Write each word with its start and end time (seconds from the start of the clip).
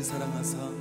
나를 0.00 0.04
사랑하사 0.04 0.79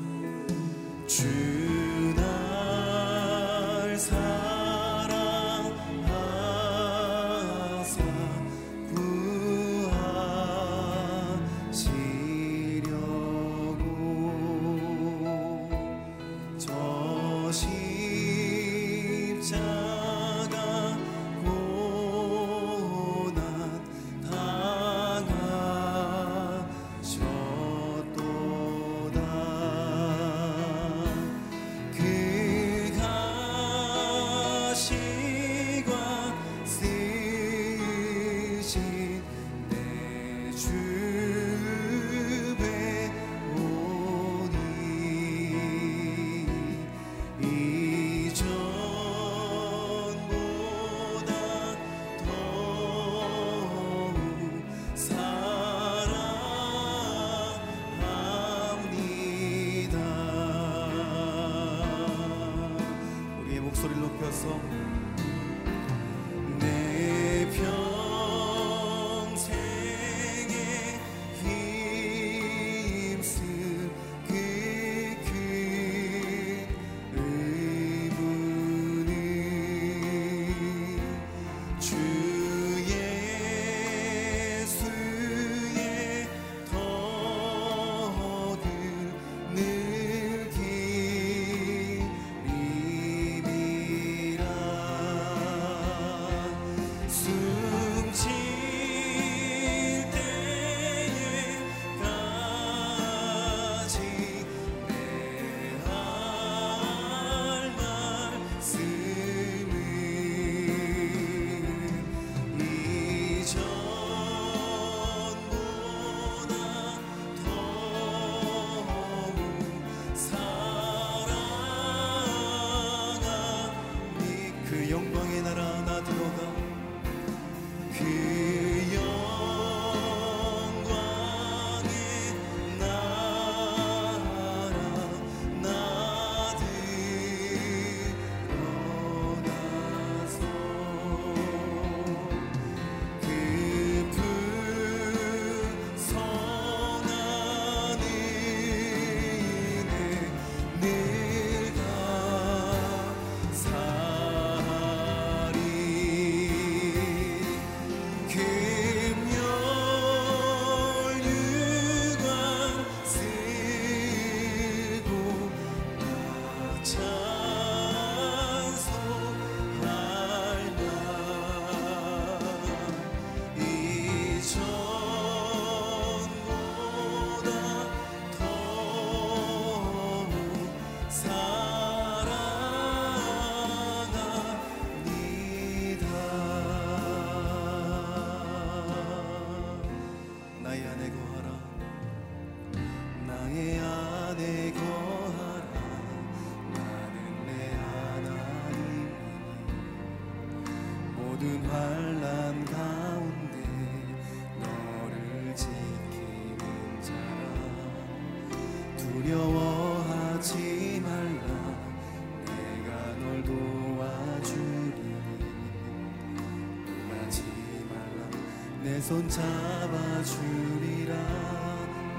손잡아 219.10 220.24
주리라. 220.24 221.16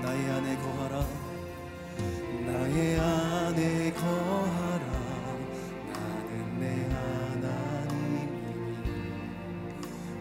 나의 0.03 0.29
안에 0.29 0.57
거하라. 0.57 1.07
나의 2.47 2.99
안에 2.99 3.93
거하라. 3.93 4.87
나는 5.93 6.59
내 6.59 6.65
하나님이니. 6.93 8.27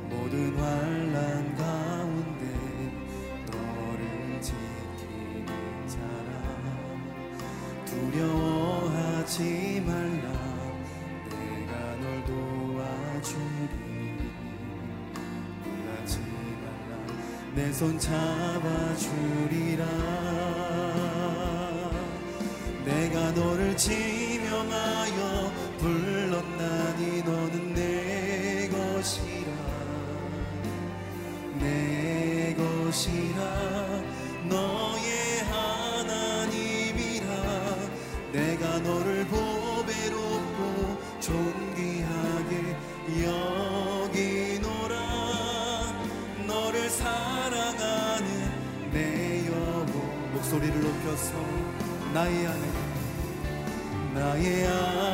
모든 0.10 0.56
환란 0.60 1.56
가운데 1.56 2.46
너를 3.48 4.40
지키는 4.40 5.48
자라. 5.88 6.32
두려워하지 7.84 9.82
말라. 9.88 10.59
내 17.56 17.72
손 17.74 17.98
잡아주리라. 18.00 19.86
내가 22.86 23.32
너를 23.32 23.76
지명하여 23.76 25.52
불렀나니 25.80 27.24
너는 27.24 27.74
내 27.74 28.70
것이라. 28.70 29.52
내 31.60 32.56
것이라. 32.56 33.89
나의 52.20 52.48
아내 52.48 52.68
나의 54.14 54.68
아내. 54.68 55.09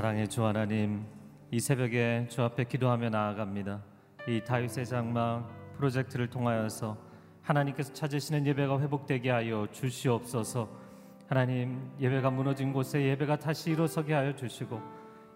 사랑의 0.00 0.28
주 0.28 0.46
하나님, 0.46 1.04
이 1.50 1.60
새벽에 1.60 2.24
주 2.30 2.40
앞에 2.40 2.64
기도하며 2.64 3.10
나아갑니다. 3.10 3.82
이 4.28 4.42
다윗의 4.42 4.86
장막 4.86 5.46
프로젝트를 5.76 6.30
통하여서 6.30 6.96
하나님께서 7.42 7.92
찾으시는 7.92 8.46
예배가 8.46 8.80
회복되게 8.80 9.28
하여 9.28 9.68
주시옵소서. 9.70 10.70
하나님, 11.28 11.92
예배가 12.00 12.30
무너진 12.30 12.72
곳에 12.72 13.02
예배가 13.08 13.40
다시 13.40 13.72
일어서게 13.72 14.14
하여 14.14 14.34
주시고 14.34 14.80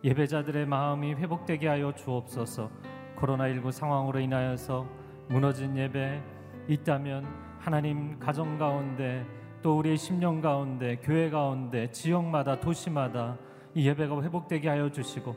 예배자들의 0.02 0.64
마음이 0.64 1.12
회복되게 1.12 1.68
하여 1.68 1.92
주옵소서. 1.94 2.70
코로나19 3.18 3.70
상황으로 3.70 4.18
인하여서 4.18 4.88
무너진 5.28 5.76
예배 5.76 6.22
있다면 6.68 7.26
하나님 7.58 8.18
가정 8.18 8.56
가운데 8.56 9.26
또 9.60 9.76
우리의 9.76 9.98
심령 9.98 10.40
가운데 10.40 10.96
교회 11.02 11.28
가운데 11.28 11.90
지역마다 11.90 12.60
도시마다 12.60 13.36
이 13.74 13.88
예배가 13.88 14.22
회복되게 14.22 14.68
하여 14.68 14.90
주시고 14.90 15.34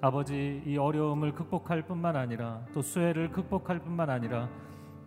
아버지 0.00 0.62
이 0.66 0.76
어려움을 0.76 1.32
극복할 1.32 1.82
뿐만 1.82 2.16
아니라 2.16 2.64
또 2.72 2.82
수혜를 2.82 3.30
극복할 3.30 3.80
뿐만 3.80 4.10
아니라 4.10 4.48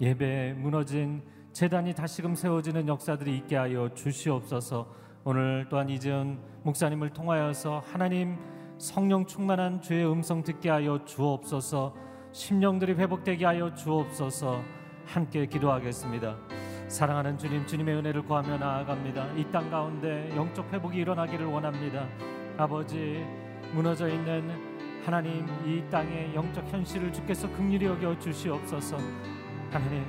예배에 0.01 0.53
무너진 0.53 1.21
재단이 1.53 1.93
다시금 1.93 2.35
세워지는 2.35 2.87
역사들이 2.87 3.37
있게 3.37 3.55
하여 3.55 3.93
주시옵소서. 3.93 4.87
오늘 5.23 5.67
또한 5.69 5.89
이재은 5.89 6.39
목사님을 6.63 7.11
통하여서 7.11 7.83
하나님 7.85 8.37
성령 8.77 9.25
충만한 9.25 9.79
주의 9.81 10.05
음성 10.09 10.41
듣게 10.43 10.69
하여 10.69 11.03
주옵소서. 11.05 11.93
심령들이 12.31 12.93
회복되게 12.93 13.45
하여 13.45 13.73
주옵소서. 13.75 14.61
함께 15.05 15.45
기도하겠습니다. 15.45 16.37
사랑하는 16.87 17.37
주님, 17.37 17.65
주님의 17.67 17.95
은혜를 17.97 18.23
구하며 18.23 18.57
나아갑니다. 18.57 19.33
이 19.37 19.45
땅 19.51 19.69
가운데 19.69 20.29
영적 20.35 20.73
회복이 20.73 20.97
일어나기를 20.97 21.45
원합니다. 21.45 22.07
아버지 22.61 23.25
무너져 23.73 24.07
있는 24.07 24.51
하나님 25.03 25.47
이 25.65 25.83
땅의 25.89 26.35
영적 26.35 26.63
현실을 26.71 27.11
주께서 27.11 27.51
긍휼히 27.53 27.85
여겨 27.85 28.19
주시옵소서. 28.19 28.97
하나님 29.71 30.05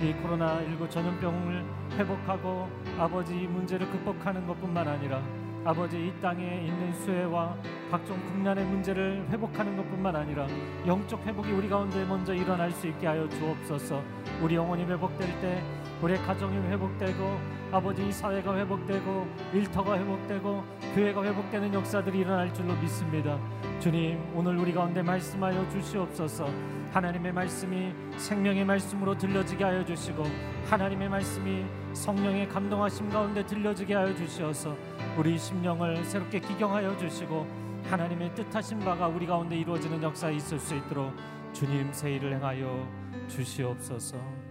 이 0.00 0.12
코로나 0.14 0.60
19 0.64 0.90
전염병을 0.90 1.64
회복하고 1.92 2.68
아버지 2.98 3.36
이 3.36 3.46
문제를 3.46 3.88
극복하는 3.92 4.44
것뿐만 4.44 4.88
아니라 4.88 5.22
아버지 5.64 6.08
이 6.08 6.12
땅에 6.20 6.66
있는 6.66 6.92
수해와 6.94 7.56
각종 7.92 8.20
국난의 8.26 8.64
문제를 8.64 9.24
회복하는 9.30 9.76
것뿐만 9.76 10.16
아니라 10.16 10.48
영적 10.84 11.24
회복이 11.24 11.52
우리 11.52 11.68
가운데 11.68 12.04
먼저 12.06 12.34
일어날 12.34 12.72
수 12.72 12.88
있게 12.88 13.06
하여 13.06 13.28
주옵소서. 13.28 14.02
우리 14.42 14.56
영혼이 14.56 14.82
회복될 14.84 15.40
때 15.40 15.62
우리의 16.02 16.18
가정이 16.22 16.56
회복되고 16.68 17.38
아버지 17.72 18.06
이 18.06 18.12
사회가 18.12 18.56
회복되고 18.56 19.26
일터가 19.52 19.98
회복되고 19.98 20.64
교회가 20.94 21.24
회복되는 21.24 21.74
역사들이 21.74 22.18
일어날 22.18 22.52
줄로 22.54 22.74
믿습니다. 22.76 23.38
주님 23.80 24.20
오늘 24.34 24.56
우리 24.58 24.72
가운데 24.72 25.02
말씀하여 25.02 25.68
주시옵소서. 25.70 26.48
하나님의 26.92 27.32
말씀이 27.32 27.92
생명의 28.16 28.64
말씀으로 28.64 29.18
들려지게 29.18 29.64
하여 29.64 29.84
주시고 29.84 30.22
하나님의 30.70 31.08
말씀이 31.08 31.64
성령의 31.92 32.48
감동하심 32.48 33.10
가운데 33.10 33.44
들려지게 33.44 33.94
하여 33.94 34.14
주시어서 34.14 34.76
우리 35.18 35.36
심령을 35.36 36.04
새롭게 36.04 36.38
기경하여 36.38 36.96
주시고 36.96 37.64
하나님의 37.90 38.34
뜻하신 38.34 38.78
바가 38.78 39.08
우리 39.08 39.26
가운데 39.26 39.56
이루어지는 39.56 40.02
역사에 40.02 40.34
있을 40.36 40.58
수 40.60 40.76
있도록 40.76 41.12
주님 41.52 41.92
세일을 41.92 42.34
행하여 42.34 42.88
주시옵소서. 43.28 44.43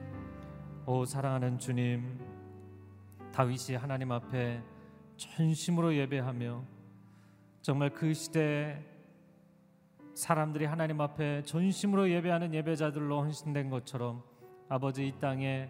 오 0.85 1.05
사랑하는 1.05 1.59
주님 1.59 2.19
다윗이 3.31 3.77
하나님 3.77 4.11
앞에 4.11 4.61
전심으로 5.15 5.95
예배하며 5.95 6.61
정말 7.61 7.89
그 7.89 8.13
시대 8.13 8.83
사람들이 10.13 10.65
하나님 10.65 10.99
앞에 10.99 11.43
전심으로 11.43 12.09
예배하는 12.09 12.53
예배자들로 12.53 13.21
헌신된 13.21 13.69
것처럼 13.69 14.23
아버지 14.67 15.07
이 15.07 15.13
땅에 15.21 15.69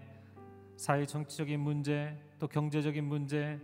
사회 0.78 1.06
정치적인 1.06 1.60
문제 1.60 2.18
또 2.40 2.48
경제적인 2.48 3.04
문제 3.04 3.60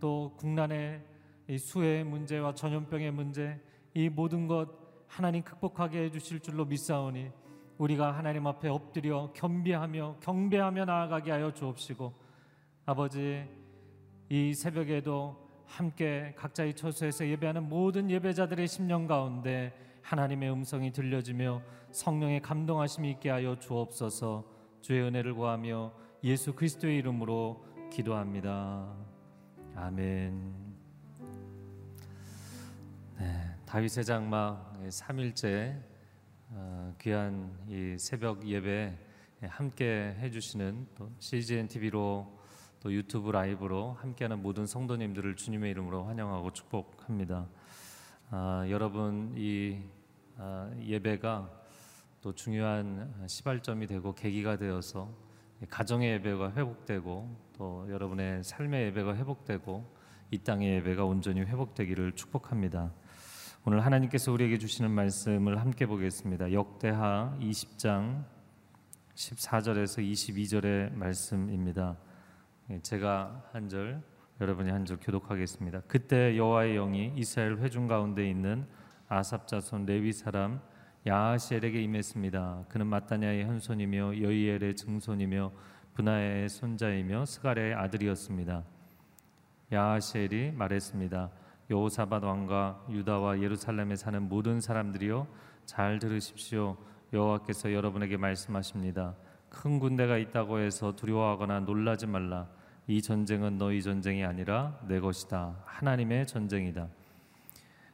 또 0.00 0.34
국난의 0.36 1.02
이 1.48 1.56
수해의 1.56 2.04
문제와 2.04 2.52
전염병의 2.52 3.10
문제 3.12 3.58
이 3.94 4.10
모든 4.10 4.46
것 4.46 4.68
하나님 5.06 5.42
극복하게 5.44 6.04
해주실 6.04 6.40
줄로 6.40 6.66
믿사오니 6.66 7.30
우리가 7.80 8.12
하나님 8.12 8.46
앞에 8.46 8.68
엎드려 8.68 9.32
겸비하며 9.32 10.16
경배하며 10.20 10.84
나아가게 10.84 11.30
하여 11.30 11.50
주옵시고 11.50 12.12
아버지 12.84 13.48
이 14.28 14.52
새벽에도 14.52 15.48
함께 15.64 16.34
각자의 16.36 16.76
처소에서 16.76 17.26
예배하는 17.26 17.70
모든 17.70 18.10
예배자들의 18.10 18.68
심령 18.68 19.06
가운데 19.06 19.72
하나님의 20.02 20.52
음성이 20.52 20.92
들려지며 20.92 21.62
성령의 21.90 22.42
감동하심이 22.42 23.10
있게 23.12 23.30
하여 23.30 23.58
주옵소서 23.58 24.44
주의 24.82 25.00
은혜를 25.00 25.34
구하며 25.34 25.92
예수 26.22 26.52
그리스도의 26.54 26.98
이름으로 26.98 27.64
기도합니다. 27.90 28.94
아멘. 29.74 30.54
네, 33.18 33.56
다윗의 33.64 34.04
장막 34.04 34.78
3일째 34.82 35.78
어, 35.78 35.89
귀한 36.98 37.56
이 37.68 37.96
새벽 37.98 38.46
예배 38.46 38.96
함께 39.42 40.16
해주시는 40.20 40.88
또 40.96 41.10
CGN 41.18 41.68
TV로 41.68 42.38
또 42.80 42.92
유튜브 42.92 43.30
라이브로 43.30 43.92
함께하는 43.92 44.42
모든 44.42 44.66
성도님들을 44.66 45.36
주님의 45.36 45.70
이름으로 45.70 46.04
환영하고 46.04 46.52
축복합니다. 46.52 47.46
아, 48.30 48.64
여러분 48.68 49.34
이 49.36 49.78
아, 50.38 50.70
예배가 50.80 51.50
또 52.20 52.34
중요한 52.34 53.26
시발점이 53.26 53.86
되고 53.86 54.14
계기가 54.14 54.56
되어서 54.56 55.14
가정의 55.68 56.14
예배가 56.14 56.52
회복되고 56.52 57.36
또 57.56 57.86
여러분의 57.90 58.42
삶의 58.44 58.86
예배가 58.86 59.14
회복되고 59.16 60.00
이 60.30 60.38
땅의 60.38 60.76
예배가 60.76 61.04
온전히 61.04 61.40
회복되기를 61.40 62.12
축복합니다. 62.12 62.92
오늘 63.66 63.84
하나님께서 63.84 64.32
우리에게 64.32 64.56
주시는 64.56 64.90
말씀을 64.90 65.60
함께 65.60 65.84
보겠습니다. 65.84 66.50
역대하 66.52 67.36
20장 67.40 68.24
14절에서 69.14 70.02
22절의 70.02 70.94
말씀입니다. 70.94 71.98
예, 72.70 72.80
제가 72.80 73.44
한 73.52 73.68
절, 73.68 74.02
여러분이 74.40 74.70
한 74.70 74.86
절 74.86 74.96
교독하겠습니다. 74.98 75.82
그때 75.88 76.38
여호와의 76.38 76.74
영이 76.76 77.12
이스라엘 77.16 77.58
회중 77.58 77.86
가운데 77.86 78.28
있는 78.28 78.66
아삽 79.08 79.46
자손 79.46 79.84
레위 79.84 80.14
사람 80.14 80.62
야하시엘에게 81.06 81.82
임했습니다. 81.82 82.64
그는 82.70 82.86
마따냐의 82.86 83.44
현손이며 83.44 84.22
여이엘의 84.22 84.74
증손이며 84.76 85.52
분하의 85.92 86.48
손자이며 86.48 87.26
스갈의 87.26 87.74
아들이었습니다. 87.74 88.64
야하시엘이 89.70 90.52
말했습니다. 90.52 91.30
여호사밧 91.70 92.24
왕과 92.24 92.84
유다와 92.90 93.40
예루살렘에 93.40 93.94
사는 93.94 94.28
모든 94.28 94.60
사람들이여 94.60 95.26
잘 95.66 96.00
들으십시오. 96.00 96.76
여호와께서 97.12 97.72
여러분에게 97.72 98.16
말씀하십니다. 98.16 99.14
큰 99.48 99.78
군대가 99.78 100.18
있다고 100.18 100.58
해서 100.58 100.96
두려워하거나 100.96 101.60
놀라지 101.60 102.06
말라. 102.06 102.48
이 102.88 103.00
전쟁은 103.00 103.56
너희 103.56 103.82
전쟁이 103.82 104.24
아니라 104.24 104.78
내 104.88 104.98
것이다. 104.98 105.62
하나님의 105.64 106.26
전쟁이다. 106.26 106.88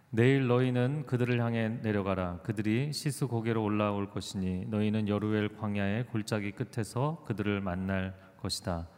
내일 0.09 0.47
너희는 0.47 1.05
그들을 1.05 1.39
향해 1.43 1.69
내려가라. 1.69 2.39
그들이 2.43 2.93
시스 2.95 3.27
고개로 3.27 3.63
올라올 3.63 4.09
것이니 4.09 4.67
너희는 4.67 5.09
여루엘 5.09 5.57
광야의 5.57 6.07
골짜기 6.07 6.53
끝에서 6.53 7.23
그들을 7.27 7.61
만날 7.61 8.15
것이다. 8.41 8.89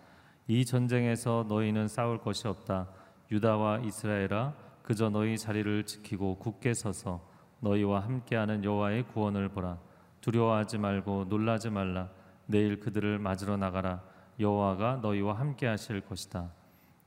이 0.46 0.64
전쟁에서 0.64 1.46
너희는 1.48 1.88
싸울 1.88 2.18
것이 2.18 2.46
없다. 2.46 2.88
유다와 3.32 3.80
이스라엘아, 3.80 4.54
그저 4.88 5.10
너희 5.10 5.36
자리를 5.36 5.84
지키고 5.84 6.38
굳게 6.38 6.72
서서 6.72 7.20
너희와 7.60 8.00
함께하는 8.00 8.64
여호와의 8.64 9.02
구원을 9.08 9.50
보라. 9.50 9.76
두려워하지 10.22 10.78
말고 10.78 11.26
놀라지 11.28 11.68
말라. 11.68 12.08
내일 12.46 12.80
그들을 12.80 13.18
맞으러 13.18 13.58
나가라. 13.58 14.02
여호와가 14.40 15.00
너희와 15.02 15.34
함께하실 15.34 16.00
것이다. 16.00 16.50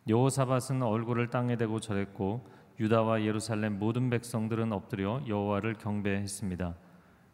여호사밧은 0.07 0.83
얼굴을 0.83 1.31
땅에 1.31 1.57
대고 1.57 1.79
절했고 1.79 2.47
유다와 2.79 3.23
예루살렘 3.23 3.79
모든 3.79 4.11
백성들은 4.11 4.71
엎드려 4.73 5.23
여호와를 5.27 5.73
경배했습니다. 5.73 6.75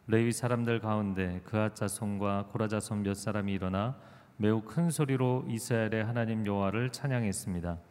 레위 0.06 0.32
사람들 0.32 0.80
가운데 0.80 1.42
그앗 1.44 1.76
자손과 1.76 2.46
고라 2.52 2.68
자손 2.68 3.02
몇 3.02 3.12
사람이 3.12 3.52
일어나 3.52 3.98
매우 4.38 4.62
큰 4.62 4.88
소리로 4.88 5.44
이스라엘의 5.46 6.06
하나님 6.06 6.46
여호와를 6.46 6.88
찬양했습니다. 6.88 7.87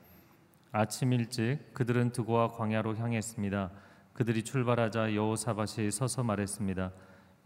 아침 0.78 1.12
일찍 1.12 1.74
그들은 1.74 2.12
드고와 2.12 2.52
광야로 2.52 2.96
향했습니다. 2.98 3.72
그들이 4.14 4.44
출발하자 4.44 5.16
여호사밧이 5.16 5.90
서서 5.90 6.24
말했습니다. 6.24 6.92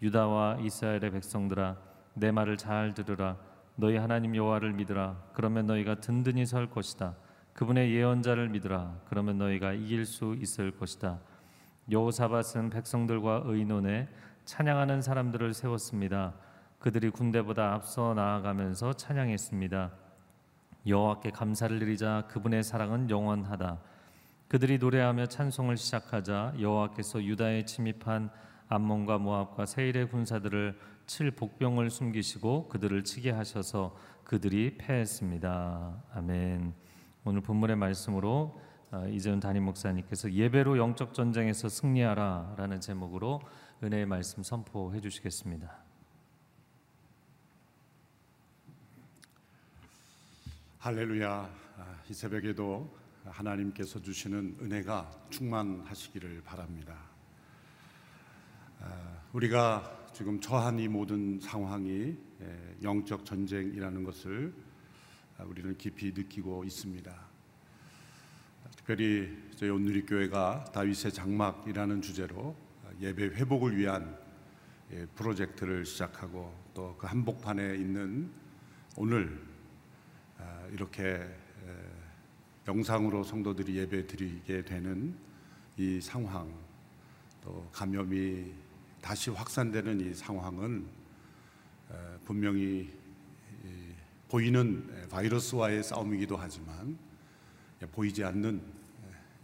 유다와 0.01 0.57
이스라엘의 0.59 1.11
백성들아 1.11 1.77
내 2.13 2.29
말을 2.31 2.57
잘 2.57 2.93
들으라 2.93 3.37
너희 3.77 3.95
하나님 3.95 4.35
여호와를 4.35 4.73
믿으라 4.73 5.15
그러면 5.33 5.65
너희가 5.65 6.01
든든히 6.01 6.45
설 6.45 6.69
것이다. 6.69 7.15
그분의 7.53 7.95
예언자를 7.95 8.49
믿으라. 8.49 8.99
그러면 9.07 9.37
너희가 9.37 9.71
이길 9.71 10.05
수 10.05 10.35
있을 10.37 10.71
것이다. 10.71 11.21
여호사밧은 11.89 12.69
백성들과 12.69 13.43
의논에 13.45 14.09
찬양하는 14.43 15.01
사람들을 15.01 15.53
세웠습니다. 15.53 16.33
그들이 16.79 17.09
군대보다 17.09 17.75
앞서 17.75 18.13
나아가면서 18.13 18.91
찬양했습니다. 18.91 20.00
여호와께 20.85 21.31
감사를 21.31 21.77
드리자 21.79 22.25
그분의 22.27 22.63
사랑은 22.63 23.09
영원하다. 23.09 23.79
그들이 24.47 24.79
노래하며 24.79 25.27
찬송을 25.27 25.77
시작하자 25.77 26.55
여호와께서 26.59 27.23
유다에 27.23 27.65
침입한 27.65 28.29
암몬과 28.67 29.19
모압과 29.19 29.65
세일의 29.65 30.09
군사들을 30.09 30.77
칠 31.05 31.31
복병을 31.31 31.89
숨기시고 31.89 32.69
그들을 32.69 33.03
치게 33.03 33.31
하셔서 33.31 33.95
그들이 34.23 34.77
패했습니다. 34.77 36.03
아멘. 36.13 36.73
오늘 37.25 37.41
본문의 37.41 37.75
말씀으로 37.75 38.59
어, 38.91 39.07
이재훈 39.07 39.39
담임 39.39 39.63
목사님께서 39.65 40.31
예배로 40.31 40.77
영적 40.77 41.13
전쟁에서 41.13 41.69
승리하라라는 41.69 42.81
제목으로 42.81 43.41
은혜의 43.83 44.05
말씀 44.05 44.43
선포해 44.43 44.99
주시겠습니다. 44.99 45.90
할렐루야. 50.81 51.31
아, 51.77 51.95
이 52.09 52.13
새벽에도 52.15 52.91
하나님께서 53.23 54.01
주시는 54.01 54.57
은혜가 54.61 55.11
충만하시기를 55.29 56.41
바랍니다. 56.43 56.97
아, 58.79 59.21
우리가 59.31 60.07
지금 60.11 60.41
처한 60.41 60.79
이 60.79 60.87
모든 60.87 61.39
상황이 61.39 62.17
영적 62.81 63.25
전쟁이라는 63.25 64.03
것을 64.03 64.55
아, 65.37 65.43
우리는 65.43 65.77
깊이 65.77 66.13
느끼고 66.13 66.63
있습니다. 66.63 67.15
특별히 68.75 69.37
저희 69.55 69.69
온누리교회가 69.69 70.65
다윗의 70.73 71.13
장막이라는 71.13 72.01
주제로 72.01 72.55
예배 72.99 73.35
회복을 73.35 73.77
위한 73.77 74.17
예, 74.91 75.05
프로젝트를 75.13 75.85
시작하고 75.85 76.59
또 76.73 76.95
그 76.97 77.05
한복판에 77.05 77.75
있는 77.75 78.31
오늘 78.97 79.39
아, 79.47 79.50
이렇게 80.71 81.25
영상으로 82.67 83.23
성도들이 83.23 83.77
예배 83.77 84.07
드리게 84.07 84.63
되는 84.63 85.15
이 85.77 85.99
상황 85.99 86.53
또 87.41 87.67
감염이 87.71 88.53
다시 89.01 89.29
확산되는 89.31 89.99
이 89.99 90.13
상황은 90.13 90.85
분명히 92.23 92.93
보이는 94.29 95.07
바이러스와의 95.09 95.83
싸움이기도 95.83 96.37
하지만 96.37 96.97
보이지 97.91 98.23
않는 98.23 98.61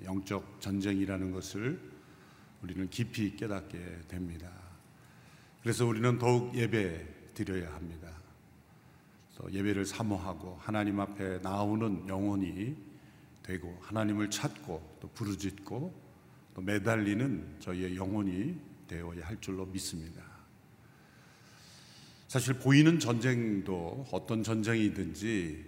영적 0.04 0.62
전쟁이라는 0.62 1.32
것을 1.32 1.80
우리는 2.62 2.90
깊이 2.90 3.36
깨닫게 3.36 4.04
됩니다. 4.08 4.50
그래서 5.62 5.86
우리는 5.86 6.18
더욱 6.18 6.56
예배 6.56 7.34
드려야 7.34 7.74
합니다. 7.74 8.17
예배를 9.52 9.86
사모하고 9.86 10.58
하나님 10.62 11.00
앞에 11.00 11.40
나오는 11.40 12.08
영혼이 12.08 12.76
되고 13.44 13.78
하나님을 13.82 14.30
찾고 14.30 14.98
또 15.00 15.08
부르짖고 15.10 16.08
또 16.56 16.62
매달리는 16.62 17.58
저희의 17.60 17.96
영혼이 17.96 18.56
되어야 18.88 19.26
할 19.26 19.40
줄로 19.40 19.66
믿습니다. 19.66 20.24
사실 22.28 22.56
보이는 22.56 23.00
전쟁도 23.00 24.08
어떤 24.12 24.44
전쟁이든지 24.44 25.66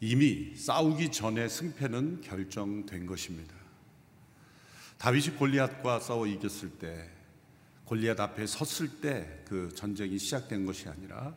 이미 0.00 0.54
싸우기 0.54 1.10
전에 1.12 1.48
승패는 1.48 2.20
결정된 2.20 3.06
것입니다. 3.06 3.54
다윗이 4.98 5.36
골리앗과 5.36 6.00
싸워 6.00 6.26
이겼을 6.26 6.70
때 6.78 7.10
골리앗 7.84 8.20
앞에 8.20 8.46
섰을 8.46 9.00
때 9.00 9.36
그 9.46 9.72
전쟁이 9.74 10.18
시작된 10.18 10.66
것이 10.66 10.88
아니라 10.88 11.34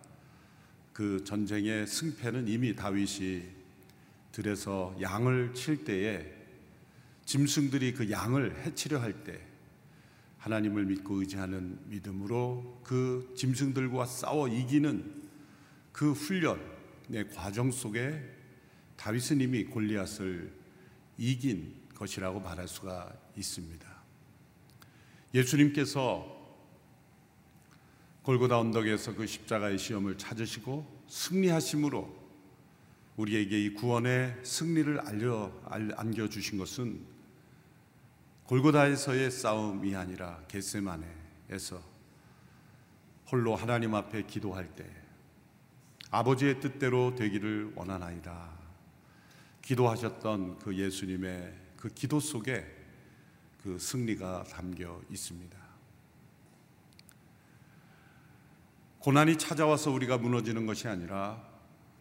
그 0.99 1.23
전쟁의 1.23 1.87
승패는 1.87 2.49
이미 2.49 2.75
다윗이 2.75 3.43
들에서 4.33 4.93
양을 4.99 5.53
칠 5.53 5.85
때에 5.85 6.29
짐승들이 7.23 7.93
그 7.93 8.11
양을 8.11 8.65
해치려 8.65 8.99
할 8.99 9.23
때 9.23 9.39
하나님을 10.39 10.83
믿고 10.87 11.21
의지하는 11.21 11.79
믿음으로 11.85 12.81
그 12.83 13.33
짐승들과 13.37 14.07
싸워 14.07 14.49
이기는 14.49 15.23
그 15.93 16.11
훈련의 16.11 17.29
과정 17.33 17.71
속에 17.71 18.21
다윗은 18.97 19.39
이미 19.39 19.63
골리앗을 19.63 20.51
이긴 21.17 21.75
것이라고 21.95 22.41
말할 22.41 22.67
수가 22.67 23.17
있습니다. 23.37 23.87
예수님께서 25.33 26.38
골고다 28.29 28.59
언덕에서 28.59 29.15
그 29.15 29.25
십자가의 29.25 29.79
시험을 29.79 30.19
찾으시고 30.19 31.03
승리하심으로 31.07 32.15
우리에게 33.17 33.59
이 33.59 33.73
구원의 33.73 34.41
승리를 34.43 34.99
알려 34.99 35.51
안겨 35.65 36.29
주신 36.29 36.59
것은 36.59 37.01
골고다에서의 38.43 39.31
싸움이 39.31 39.95
아니라 39.95 40.43
겟세마네에서 40.47 41.81
홀로 43.31 43.55
하나님 43.55 43.95
앞에 43.95 44.27
기도할 44.27 44.75
때 44.75 44.85
아버지의 46.11 46.59
뜻대로 46.59 47.15
되기를 47.15 47.73
원하나이다. 47.73 48.47
기도하셨던 49.63 50.59
그 50.59 50.77
예수님의 50.77 51.55
그 51.77 51.89
기도 51.89 52.19
속에 52.19 52.63
그 53.63 53.79
승리가 53.79 54.43
담겨 54.43 55.01
있습니다. 55.09 55.58
고난이 58.99 59.37
찾아와서 59.37 59.91
우리가 59.91 60.17
무너지는 60.17 60.65
것이 60.65 60.87
아니라 60.87 61.41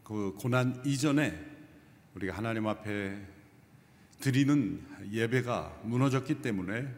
그 0.03 0.35
고난 0.39 0.83
이전에 0.85 1.33
우리가 2.15 2.37
하나님 2.37 2.67
앞에 2.67 3.17
드리는 4.19 4.85
예배가 5.13 5.83
무너졌기 5.85 6.43
때문에 6.43 6.89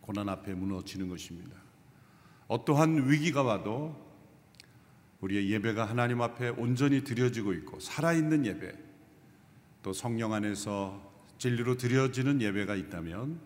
고난 0.00 0.28
앞에 0.28 0.54
무너지는 0.54 1.08
것입니다. 1.08 1.56
어떠한 2.46 3.10
위기가 3.10 3.42
와도 3.42 4.08
우리의 5.20 5.50
예배가 5.50 5.84
하나님 5.84 6.22
앞에 6.22 6.50
온전히 6.50 7.02
드려지고 7.02 7.52
있고 7.54 7.80
살아있는 7.80 8.46
예배 8.46 8.72
또 9.82 9.92
성령 9.92 10.32
안에서 10.32 11.12
진리로 11.38 11.76
드려지는 11.76 12.40
예배가 12.40 12.76
있다면 12.76 13.40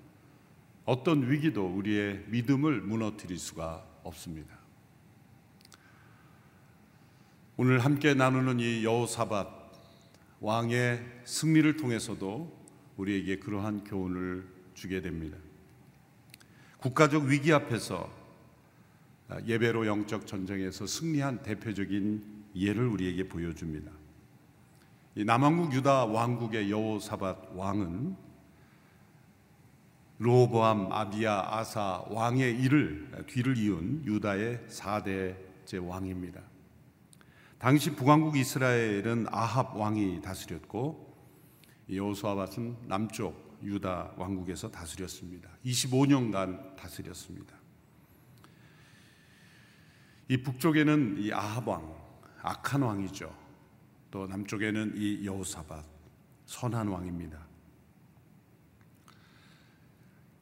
어떤 0.84 1.30
위기도 1.30 1.66
우리의 1.66 2.24
믿음을 2.28 2.82
무너뜨릴 2.82 3.38
수가 3.38 3.86
없습니다. 4.02 4.63
오늘 7.56 7.78
함께 7.78 8.14
나누는 8.14 8.58
이 8.58 8.84
여호사밧 8.84 9.72
왕의 10.40 11.00
승리를 11.24 11.76
통해서도 11.76 12.52
우리에게 12.96 13.38
그러한 13.38 13.84
교훈을 13.84 14.44
주게 14.74 15.00
됩니다. 15.00 15.38
국가적 16.78 17.26
위기 17.26 17.52
앞에서 17.52 18.10
예배로 19.46 19.86
영적 19.86 20.26
전쟁에서 20.26 20.84
승리한 20.88 21.44
대표적인 21.44 22.24
예를 22.56 22.88
우리에게 22.88 23.28
보여줍니다. 23.28 23.92
남왕국 25.14 25.74
유다 25.74 26.06
왕국의 26.06 26.72
여호사밧 26.72 27.56
왕은 27.56 28.16
로보암, 30.18 30.90
아비야, 30.90 31.50
아사 31.50 32.04
왕의 32.08 32.60
일을 32.62 33.26
뒤를 33.28 33.56
이은 33.56 34.04
유다의 34.06 34.66
4대째 34.68 35.86
왕입니다. 35.86 36.53
당시 37.64 37.96
북왕국 37.96 38.36
이스라엘은 38.36 39.28
아합 39.30 39.74
왕이 39.74 40.20
다스렸고 40.20 41.16
여호수아밧은 41.90 42.88
남쪽 42.88 43.58
유다 43.62 44.12
왕국에서 44.18 44.70
다스렸습니다. 44.70 45.48
25년간 45.64 46.76
다스렸습니다. 46.76 47.56
이 50.28 50.42
북쪽에는 50.42 51.16
이 51.18 51.32
아합 51.32 51.66
왕, 51.66 51.96
악한 52.42 52.82
왕이죠. 52.82 53.34
또 54.10 54.26
남쪽에는 54.26 54.92
이 54.98 55.24
여호사밧, 55.24 55.86
선한 56.44 56.88
왕입니다. 56.88 57.38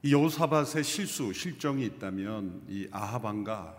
이 0.03 0.13
여호사밧의 0.13 0.83
실수, 0.83 1.33
실정이 1.33 1.85
있다면 1.85 2.65
이 2.69 2.89
아합 2.91 3.25
왕과 3.25 3.77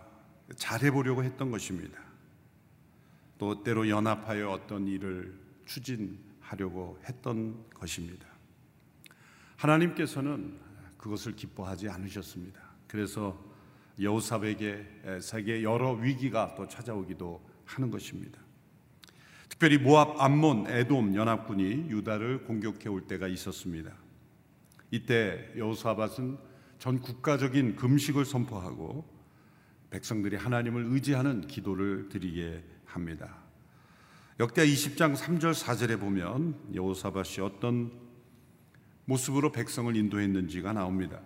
잘해보려고 0.56 1.22
했던 1.22 1.50
것입니다. 1.50 2.03
또 3.38 3.62
때로 3.62 3.88
연합하여 3.88 4.50
어떤 4.50 4.86
일을 4.86 5.34
추진하려고 5.66 6.98
했던 7.08 7.64
것입니다. 7.74 8.26
하나님께서는 9.56 10.58
그것을 10.96 11.36
기뻐하지 11.36 11.88
않으셨습니다. 11.88 12.60
그래서 12.86 13.38
여호삽에게 14.00 15.20
세계 15.20 15.62
여러 15.62 15.92
위기가 15.92 16.54
또 16.56 16.66
찾아오기도 16.66 17.44
하는 17.64 17.90
것입니다. 17.90 18.40
특별히 19.48 19.78
모압, 19.78 20.20
암몬, 20.20 20.66
에돔 20.68 21.14
연합군이 21.14 21.90
유다를 21.90 22.44
공격해 22.44 22.88
올 22.88 23.06
때가 23.06 23.28
있었습니다. 23.28 23.92
이때 24.90 25.52
여호사밧은 25.56 26.38
전 26.78 27.00
국가적인 27.00 27.76
금식을 27.76 28.24
선포하고 28.24 29.08
백성들이 29.90 30.36
하나님을 30.36 30.86
의지하는 30.86 31.46
기도를 31.46 32.08
드리게 32.08 32.64
합니다. 32.86 33.36
역대 34.40 34.66
20장 34.66 35.16
3절 35.16 35.54
4절에 35.54 36.00
보면 36.00 36.56
여호사밧이 36.74 37.40
어떤 37.40 37.92
모습으로 39.04 39.52
백성을 39.52 39.94
인도했는지가 39.94 40.72
나옵니다. 40.72 41.20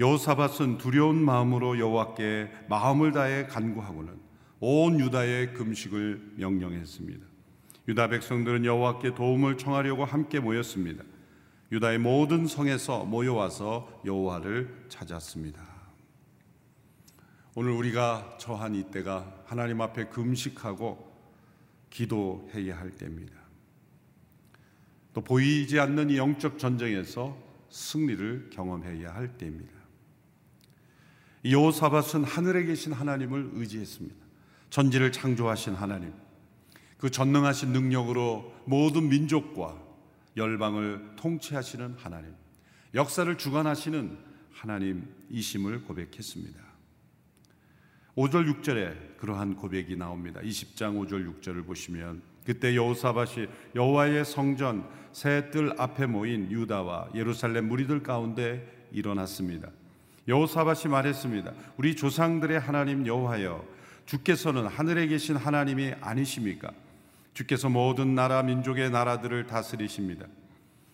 여호사밧은 0.00 0.78
두려운 0.78 1.24
마음으로 1.24 1.78
여호와께 1.78 2.50
마음을 2.68 3.12
다해 3.12 3.46
간구하고는 3.46 4.18
온 4.60 4.98
유다의 4.98 5.54
금식을 5.54 6.32
명령했습니다. 6.36 7.24
유다 7.86 8.08
백성들은 8.08 8.64
여호와께 8.64 9.14
도움을 9.14 9.58
청하려고 9.58 10.04
함께 10.04 10.40
모였습니다. 10.40 11.04
유다의 11.70 11.98
모든 11.98 12.46
성에서 12.46 13.04
모여와서 13.04 14.02
여호와를 14.04 14.86
찾았습니다. 14.88 15.73
오늘 17.56 17.70
우리가 17.70 18.36
처한 18.40 18.74
이때가 18.74 19.44
하나님 19.46 19.80
앞에 19.80 20.06
금식하고 20.06 21.12
기도해야 21.88 22.76
할 22.76 22.90
때입니다. 22.90 23.32
또 25.12 25.20
보이지 25.20 25.78
않는 25.78 26.10
이 26.10 26.16
영적 26.16 26.58
전쟁에서 26.58 27.38
승리를 27.70 28.50
경험해야 28.50 29.14
할 29.14 29.38
때입니다. 29.38 29.72
여호사밧은 31.44 32.24
하늘에 32.24 32.64
계신 32.64 32.92
하나님을 32.92 33.50
의지했습니다. 33.52 34.16
전지를 34.70 35.12
창조하신 35.12 35.74
하나님, 35.74 36.12
그 36.98 37.10
전능하신 37.10 37.72
능력으로 37.72 38.52
모든 38.64 39.08
민족과 39.08 39.80
열방을 40.36 41.12
통치하시는 41.16 41.94
하나님, 41.98 42.34
역사를 42.94 43.38
주관하시는 43.38 44.18
하나님이심을 44.52 45.84
고백했습니다. 45.84 46.63
5절 48.16 48.62
6절에 48.62 49.16
그러한 49.18 49.56
고백이 49.56 49.96
나옵니다. 49.96 50.40
20장 50.40 50.98
5절 50.98 51.40
6절을 51.40 51.66
보시면 51.66 52.22
그때 52.44 52.76
여호사밧이 52.76 53.46
여호와의 53.74 54.24
성전 54.24 54.86
새 55.12 55.50
뜰 55.50 55.72
앞에 55.78 56.06
모인 56.06 56.50
유다와 56.50 57.10
예루살렘 57.14 57.68
무리들 57.68 58.02
가운데 58.02 58.86
일어났습니다. 58.92 59.68
여호사밧이 60.28 60.90
말했습니다. 60.90 61.52
우리 61.76 61.94
조상들의 61.96 62.58
하나님 62.58 63.06
여호와여 63.06 63.64
주께서는 64.06 64.66
하늘에 64.66 65.06
계신 65.06 65.36
하나님이 65.36 65.94
아니십니까? 66.00 66.70
주께서 67.32 67.68
모든 67.68 68.14
나라 68.14 68.42
민족의 68.42 68.90
나라들을 68.90 69.46
다스리십니다. 69.46 70.26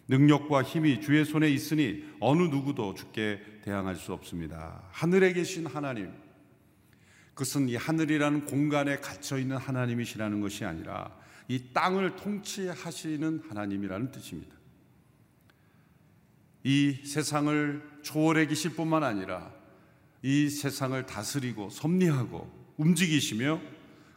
능력과 0.09 0.63
힘이 0.63 1.01
주의 1.01 1.25
손에 1.25 1.49
있으니 1.49 2.05
어느 2.19 2.43
누구도 2.43 2.95
주께 2.95 3.41
대항할 3.63 3.97
수 3.97 4.13
없습니다. 4.13 4.83
하늘에 4.91 5.33
계신 5.33 5.67
하나님 5.67 6.13
그것은 7.41 7.71
이 7.71 7.77
하늘이라는 7.77 8.45
공간에 8.45 8.99
갇혀 8.99 9.39
있는 9.39 9.57
하나님이시라는 9.57 10.43
것이 10.43 10.67
아니라 10.67 11.11
이 11.49 11.73
땅을 11.73 12.17
통치하시는 12.17 13.45
하나님이라는 13.49 14.11
뜻입니다. 14.11 14.55
이 16.65 16.99
세상을 17.03 18.01
초월해 18.03 18.45
계실 18.45 18.75
뿐만 18.75 19.05
아니라 19.05 19.51
이 20.23 20.51
세상을 20.51 21.07
다스리고 21.07 21.71
섭리하고 21.71 22.75
움직이시며 22.77 23.59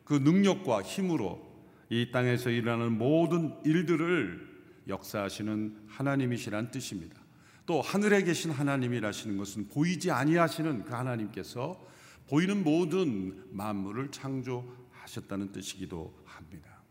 그 0.03 0.15
능력과 0.15 0.81
힘으로 0.81 1.49
이 1.89 2.11
땅에서 2.11 2.49
일어나는 2.49 2.97
모든 2.97 3.55
일들을 3.63 4.49
역사하시는 4.89 5.85
하나님이시란 5.87 6.71
뜻입니다. 6.71 7.21
또 7.65 7.79
하늘에 7.79 8.23
계신 8.23 8.51
하나님이라시는 8.51 9.37
것은 9.37 9.69
보이지 9.69 10.11
아니하시는 10.11 10.83
그 10.83 10.93
하나님께서 10.93 11.92
보이는 12.27 12.63
모든 12.63 13.43
만물을 13.51 14.11
창조하셨다는 14.11 15.51
뜻이기도 15.51 16.13
합니다. 16.25 16.81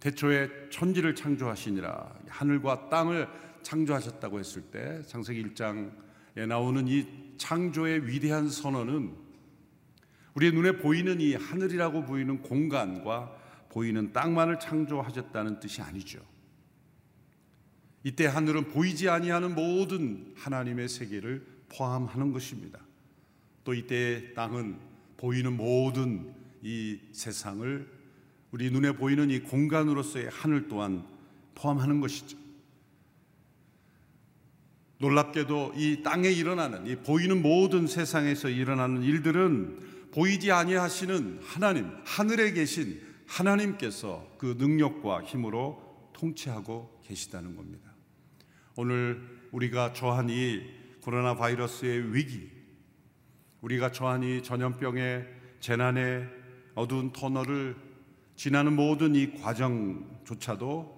대초에 0.00 0.70
천지를 0.70 1.14
창조하시니라 1.14 2.20
하늘과 2.28 2.88
땅을 2.88 3.28
창조하셨다고 3.62 4.38
했을 4.38 4.62
때 4.62 5.02
창세기 5.06 5.42
1장에 5.48 6.46
나오는 6.46 6.86
이 6.86 7.06
창조의 7.38 8.06
위대한 8.06 8.48
선언은 8.48 9.14
우리의 10.34 10.52
눈에 10.52 10.76
보이는 10.78 11.20
이 11.20 11.34
하늘이라고 11.34 12.04
보이는 12.04 12.42
공간과 12.42 13.36
보이는 13.70 14.12
땅만을 14.12 14.60
창조하셨다는 14.60 15.60
뜻이 15.60 15.82
아니죠. 15.82 16.20
이때 18.04 18.26
하늘은 18.26 18.68
보이지 18.68 19.08
아니하는 19.08 19.54
모든 19.54 20.32
하나님의 20.36 20.88
세계를 20.88 21.44
포함하는 21.68 22.32
것입니다. 22.32 22.85
또 23.66 23.74
이때 23.74 24.32
땅은 24.34 24.78
보이는 25.16 25.56
모든 25.56 26.32
이 26.62 27.00
세상을 27.10 27.86
우리 28.52 28.70
눈에 28.70 28.92
보이는 28.92 29.28
이 29.28 29.40
공간으로서의 29.40 30.30
하늘 30.30 30.68
또한 30.68 31.04
포함하는 31.56 32.00
것이죠. 32.00 32.38
놀랍게도 34.98 35.72
이 35.74 36.02
땅에 36.04 36.30
일어나는 36.30 36.86
이 36.86 36.94
보이는 36.94 37.42
모든 37.42 37.88
세상에서 37.88 38.50
일어나는 38.50 39.02
일들은 39.02 40.10
보이지 40.12 40.52
아니하시는 40.52 41.40
하나님, 41.42 41.90
하늘에 42.04 42.52
계신 42.52 43.02
하나님께서 43.26 44.32
그 44.38 44.54
능력과 44.58 45.24
힘으로 45.24 46.10
통치하고 46.12 47.00
계시다는 47.02 47.56
겁니다. 47.56 47.90
오늘 48.76 49.20
우리가 49.50 49.92
처한 49.92 50.30
이 50.30 50.62
코로나 51.00 51.34
바이러스의 51.34 52.14
위기, 52.14 52.55
우리가 53.60 53.92
처한 53.92 54.22
이 54.22 54.42
전염병의 54.42 55.26
재난의 55.60 56.28
어두운 56.74 57.12
터널을 57.12 57.76
지나는 58.36 58.74
모든 58.74 59.14
이 59.14 59.32
과정조차도 59.40 60.96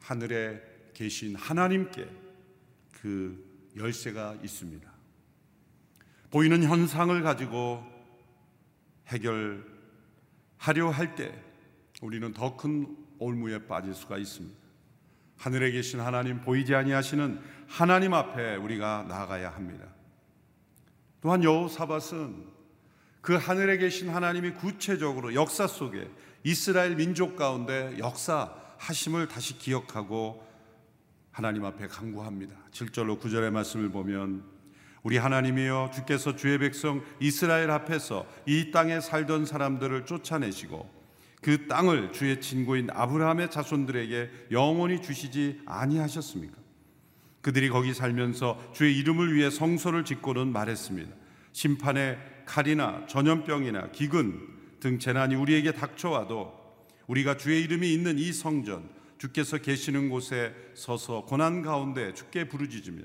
하늘에 0.00 0.60
계신 0.94 1.34
하나님께 1.34 2.08
그 2.92 3.70
열쇠가 3.76 4.36
있습니다. 4.42 4.90
보이는 6.30 6.62
현상을 6.62 7.20
가지고 7.22 7.82
해결하려 9.08 9.64
할 10.92 11.14
때 11.16 11.34
우리는 12.02 12.32
더 12.32 12.56
큰 12.56 12.96
올무에 13.18 13.66
빠질 13.66 13.94
수가 13.94 14.16
있습니다. 14.16 14.58
하늘에 15.36 15.70
계신 15.72 16.00
하나님 16.00 16.40
보이지 16.40 16.74
아니하시는 16.74 17.40
하나님 17.66 18.14
앞에 18.14 18.56
우리가 18.56 19.04
나아가야 19.08 19.50
합니다. 19.50 19.86
또한 21.20 21.44
여호사밧은 21.44 22.60
그 23.20 23.34
하늘에 23.34 23.76
계신 23.76 24.08
하나님이 24.08 24.52
구체적으로 24.52 25.34
역사 25.34 25.66
속에 25.66 26.10
이스라엘 26.42 26.96
민족 26.96 27.36
가운데 27.36 27.94
역사하심을 27.98 29.28
다시 29.28 29.58
기억하고 29.58 30.46
하나님 31.30 31.64
앞에 31.64 31.86
간구합니다. 31.86 32.56
7절로 32.72 33.20
9절의 33.20 33.50
말씀을 33.50 33.90
보면 33.90 34.42
우리 35.02 35.16
하나님이여 35.16 35.90
주께서 35.94 36.36
주의 36.36 36.58
백성 36.58 37.02
이스라엘 37.20 37.70
앞에서 37.70 38.26
이 38.46 38.70
땅에 38.70 39.00
살던 39.00 39.46
사람들을 39.46 40.06
쫓아내시고 40.06 41.00
그 41.42 41.66
땅을 41.68 42.12
주의 42.12 42.40
친구인 42.40 42.88
아브라함의 42.90 43.50
자손들에게 43.50 44.48
영원히 44.50 45.00
주시지 45.00 45.62
아니하셨습니까? 45.66 46.59
그들이 47.42 47.68
거기 47.68 47.94
살면서 47.94 48.72
주의 48.72 48.96
이름을 48.98 49.34
위해 49.34 49.50
성소를 49.50 50.04
짓고는 50.04 50.52
말했습니다. 50.52 51.10
심판의 51.52 52.18
칼이나 52.46 53.06
전염병이나 53.06 53.92
기근 53.92 54.48
등 54.80 54.98
재난이 54.98 55.34
우리에게 55.34 55.72
닥쳐와도 55.72 56.58
우리가 57.06 57.36
주의 57.36 57.62
이름이 57.62 57.92
있는 57.92 58.18
이 58.18 58.32
성전 58.32 58.88
주께서 59.18 59.58
계시는 59.58 60.08
곳에 60.08 60.54
서서 60.74 61.24
고난 61.26 61.62
가운데 61.62 62.14
주께 62.14 62.48
부르짖으며 62.48 63.02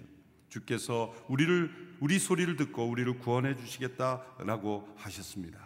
주께서 0.50 1.14
우리를 1.28 1.98
우리 2.00 2.20
소리를 2.20 2.56
듣고 2.56 2.88
우리를 2.88 3.20
구원해 3.20 3.56
주시겠다라고 3.56 4.96
하셨습니다. 4.98 5.60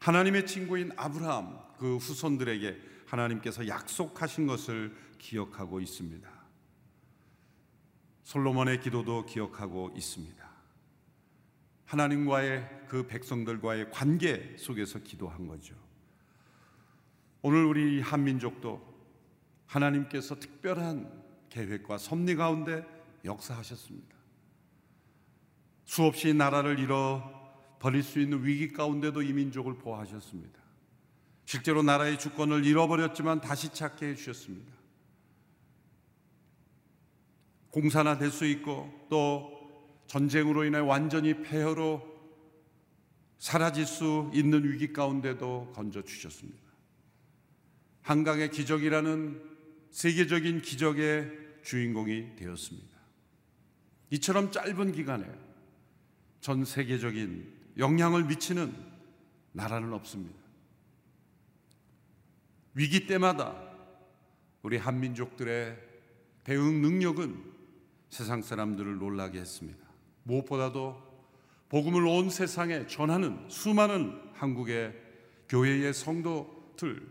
하나님의 0.00 0.46
친구인 0.46 0.92
아브라함 0.96 1.58
그 1.78 1.96
후손들에게 1.96 2.80
하나님께서 3.06 3.66
약속하신 3.66 4.46
것을 4.46 4.96
기억하고 5.18 5.80
있습니다. 5.80 6.35
솔로몬의 8.26 8.80
기도도 8.80 9.24
기억하고 9.24 9.92
있습니다. 9.94 10.44
하나님과의 11.84 12.86
그 12.88 13.06
백성들과의 13.06 13.92
관계 13.92 14.56
속에서 14.58 14.98
기도한 14.98 15.46
거죠. 15.46 15.76
오늘 17.42 17.64
우리 17.64 18.00
한민족도 18.00 18.82
하나님께서 19.66 20.40
특별한 20.40 21.22
계획과 21.50 21.98
섭리 21.98 22.34
가운데 22.34 22.84
역사하셨습니다. 23.24 24.16
수없이 25.84 26.34
나라를 26.34 26.80
잃어 26.80 27.22
버릴 27.78 28.02
수 28.02 28.18
있는 28.18 28.44
위기 28.44 28.72
가운데도 28.72 29.22
이 29.22 29.32
민족을 29.32 29.78
보호하셨습니다. 29.78 30.58
실제로 31.44 31.84
나라의 31.84 32.18
주권을 32.18 32.64
잃어버렸지만 32.64 33.40
다시 33.40 33.72
찾게 33.72 34.08
해주셨습니다. 34.08 34.75
공산화 37.76 38.16
될 38.16 38.30
수 38.30 38.46
있고 38.46 38.90
또 39.10 39.52
전쟁으로 40.06 40.64
인해 40.64 40.78
완전히 40.78 41.42
폐허로 41.42 42.02
사라질 43.38 43.84
수 43.84 44.30
있는 44.32 44.64
위기 44.64 44.94
가운데도 44.94 45.72
건져 45.74 46.00
주셨습니다. 46.00 46.62
한강의 48.00 48.50
기적이라는 48.50 49.42
세계적인 49.90 50.62
기적의 50.62 51.30
주인공이 51.64 52.36
되었습니다. 52.36 52.96
이처럼 54.08 54.50
짧은 54.50 54.92
기간에 54.92 55.30
전 56.40 56.64
세계적인 56.64 57.74
영향을 57.76 58.24
미치는 58.24 58.74
나라는 59.52 59.92
없습니다. 59.92 60.40
위기 62.72 63.06
때마다 63.06 63.54
우리 64.62 64.78
한민족들의 64.78 65.76
대응 66.44 66.80
능력은 66.80 67.55
세상 68.10 68.42
사람들을 68.42 68.98
놀라게 68.98 69.38
했습니다. 69.40 69.86
무엇보다도 70.22 71.06
복음을 71.68 72.06
온 72.06 72.30
세상에 72.30 72.86
전하는 72.86 73.48
수많은 73.48 74.20
한국의 74.34 74.94
교회의 75.48 75.92
성도들, 75.92 77.06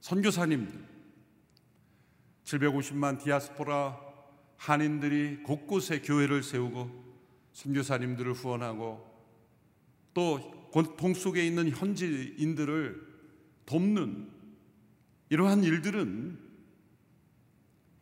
선교사님들, 0.00 0.92
750만 2.44 3.22
디아스포라 3.22 3.98
한인들이 4.56 5.42
곳곳에 5.42 6.00
교회를 6.00 6.42
세우고 6.42 7.02
선교사님들을 7.52 8.32
후원하고 8.32 9.10
또 10.14 10.70
고통 10.70 11.14
속에 11.14 11.46
있는 11.46 11.70
현지인들을 11.70 13.12
돕는 13.66 14.30
이러한 15.30 15.64
일들은 15.64 16.38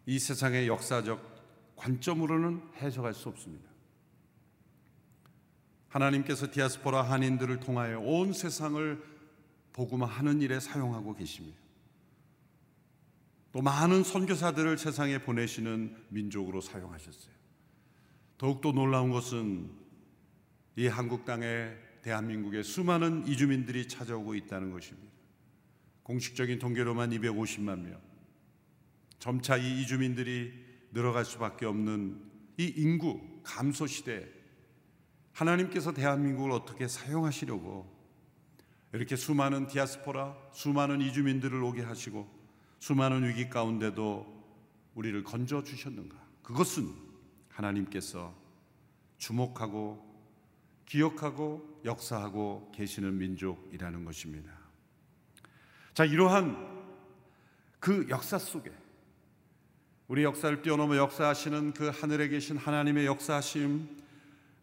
이 0.07 0.19
세상의 0.19 0.69
역사적 0.69 1.30
관점으로는 1.81 2.61
해석할 2.77 3.14
수 3.14 3.31
없습니다. 3.31 3.69
하나님께서 5.88 6.51
디아스포라 6.51 7.03
한인들을 7.03 7.61
통하여 7.61 7.99
온 8.01 8.33
세상을 8.33 9.03
복음화하는 9.73 10.43
일에 10.43 10.61
사용하고 10.61 11.14
계십니다. 11.14 11.59
또 13.53 13.62
많은 13.62 14.05
선교사들을 14.05 14.79
세상에 14.79 15.19
보내시는 15.19 15.97
민족으로 16.11 16.61
사용하셨어요. 16.61 17.35
더욱더 18.38 18.73
놀라운 18.73 19.11
것은 19.11 19.71
이 20.77 20.87
한국 20.87 21.25
땅에 21.25 21.71
대한민국에 22.03 22.62
수많은 22.62 23.27
이주민들이 23.27 23.88
찾아오고 23.88 24.35
있다는 24.35 24.71
것입니다. 24.71 25.11
공식적인 26.03 26.59
통계로만 26.59 27.11
250만 27.11 27.81
명. 27.81 28.01
점차 29.19 29.57
이 29.57 29.83
이주민들이 29.83 30.69
늘어갈 30.92 31.24
수밖에 31.24 31.66
없는 31.66 32.20
이 32.59 32.72
인구 32.76 33.20
감소 33.42 33.87
시대에 33.87 34.26
하나님께서 35.33 35.92
대한민국을 35.92 36.50
어떻게 36.53 36.88
사용하시려고 36.88 37.98
이렇게 38.92 39.16
수많은 39.16 39.68
디아스포라, 39.68 40.37
수많은 40.53 41.00
이주민들을 41.00 41.62
오게 41.62 41.83
하시고 41.83 42.29
수많은 42.81 43.29
위기 43.29 43.48
가운데도 43.48 44.40
우리를 44.94 45.22
건져 45.22 45.62
주셨는가? 45.62 46.16
그것은 46.42 46.92
하나님께서 47.48 48.35
주목하고 49.18 50.11
기억하고 50.87 51.81
역사하고 51.85 52.72
계시는 52.74 53.16
민족이라는 53.16 54.05
것입니다. 54.05 54.53
자, 55.94 56.05
이러한 56.05 56.81
그 57.79 58.07
역사 58.09 58.38
속에 58.38 58.72
우리 60.11 60.25
역사를 60.25 60.61
뛰어넘어 60.61 60.96
역사하시는 60.96 61.73
그 61.73 61.88
하늘에 61.88 62.29
계신 62.29 62.59
하나님의 62.59 63.07
역사하심 63.07 63.88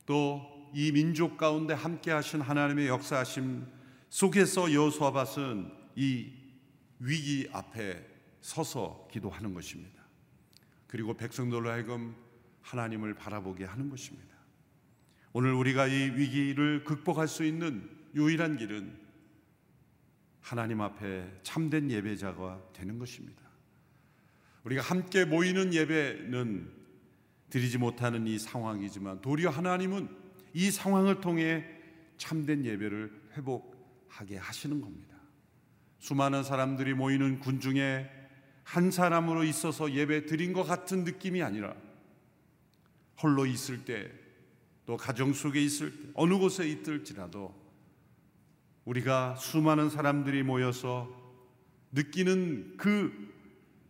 또 0.05 0.57
이 0.73 0.91
민족 0.91 1.37
가운데 1.37 1.73
함께 1.73 2.11
하신 2.11 2.41
하나님의 2.41 2.87
역사하심 2.87 3.65
속에서 4.09 4.71
여호수아밧은 4.71 5.71
이 5.95 6.31
위기 6.99 7.49
앞에 7.51 8.05
서서 8.41 9.07
기도하는 9.11 9.53
것입니다. 9.53 10.03
그리고 10.87 11.15
백성들로 11.15 11.69
하여금 11.69 12.15
하나님을 12.61 13.13
바라보게 13.15 13.65
하는 13.65 13.89
것입니다. 13.89 14.35
오늘 15.33 15.53
우리가 15.53 15.87
이 15.87 16.11
위기를 16.11 16.83
극복할 16.83 17.27
수 17.27 17.43
있는 17.43 17.89
유일한 18.15 18.57
길은 18.57 19.07
하나님 20.41 20.81
앞에 20.81 21.39
참된 21.43 21.91
예배자가 21.91 22.71
되는 22.73 22.99
것입니다. 22.99 23.46
우리가 24.67 24.81
함께 24.81 25.25
모이는 25.25 25.73
예배는 25.73 26.71
드리지 27.49 27.77
못하는 27.77 28.27
이 28.27 28.37
상황이지만 28.37 29.21
도리어 29.21 29.49
하나님은 29.49 30.09
이 30.53 30.69
상황을 30.71 31.21
통해 31.21 31.65
참된 32.17 32.65
예배를 32.65 33.11
회복하게 33.37 34.37
하시는 34.37 34.81
겁니다. 34.81 35.15
수많은 35.99 36.43
사람들이 36.43 36.93
모이는 36.93 37.39
군 37.39 37.59
중에 37.59 38.09
한 38.63 38.91
사람으로 38.91 39.43
있어서 39.45 39.91
예배 39.91 40.25
드린 40.25 40.53
것 40.53 40.63
같은 40.63 41.03
느낌이 41.03 41.41
아니라 41.41 41.73
홀로 43.21 43.45
있을 43.45 43.85
때 43.85 44.27
또 44.87 44.95
가정 44.95 45.33
속에 45.33 45.61
있을 45.61 45.91
때 45.91 45.97
어느 46.13 46.37
곳에 46.37 46.65
있을지라도 46.67 47.53
우리가 48.85 49.35
수많은 49.35 49.89
사람들이 49.89 50.43
모여서 50.43 51.09
느끼는 51.91 52.77
그 52.77 53.36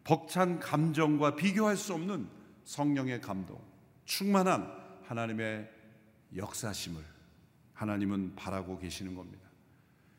벅찬 0.07 0.61
감정과 0.61 1.35
비교할 1.35 1.75
수 1.75 1.93
없는 1.93 2.29
성령의 2.63 3.19
감동, 3.19 3.61
충만한 4.05 4.71
하나님의 5.03 5.69
역사심을 6.33 7.03
하나님은 7.73 8.35
바라고 8.37 8.79
계시는 8.79 9.15
겁니다. 9.15 9.43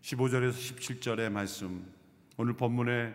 15절에서 0.03 0.53
17절의 0.53 1.31
말씀, 1.31 1.91
오늘 2.37 2.53
본문에 2.53 3.15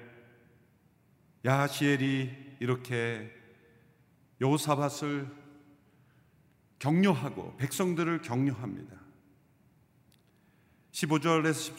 야시엘이 1.46 2.56
이렇게 2.60 3.32
여호사밧을 4.42 5.28
격려하고 6.80 7.56
백성들을 7.58 8.24
격려합니다. 8.24 8.98
15절에서 10.92 11.76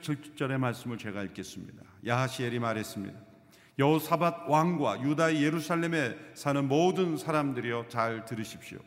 17절의 0.00 0.58
말씀을 0.58 0.98
제가 0.98 1.24
읽겠습니다. 1.24 1.82
야하시엘이 2.06 2.60
말했습니다. 2.60 3.35
여호사밧 3.78 4.48
왕과 4.48 5.02
유다의 5.02 5.42
예루살렘에 5.42 6.16
사는 6.34 6.66
모든 6.66 7.16
사람들이여 7.16 7.86
잘 7.88 8.24
들으십시오. 8.24 8.78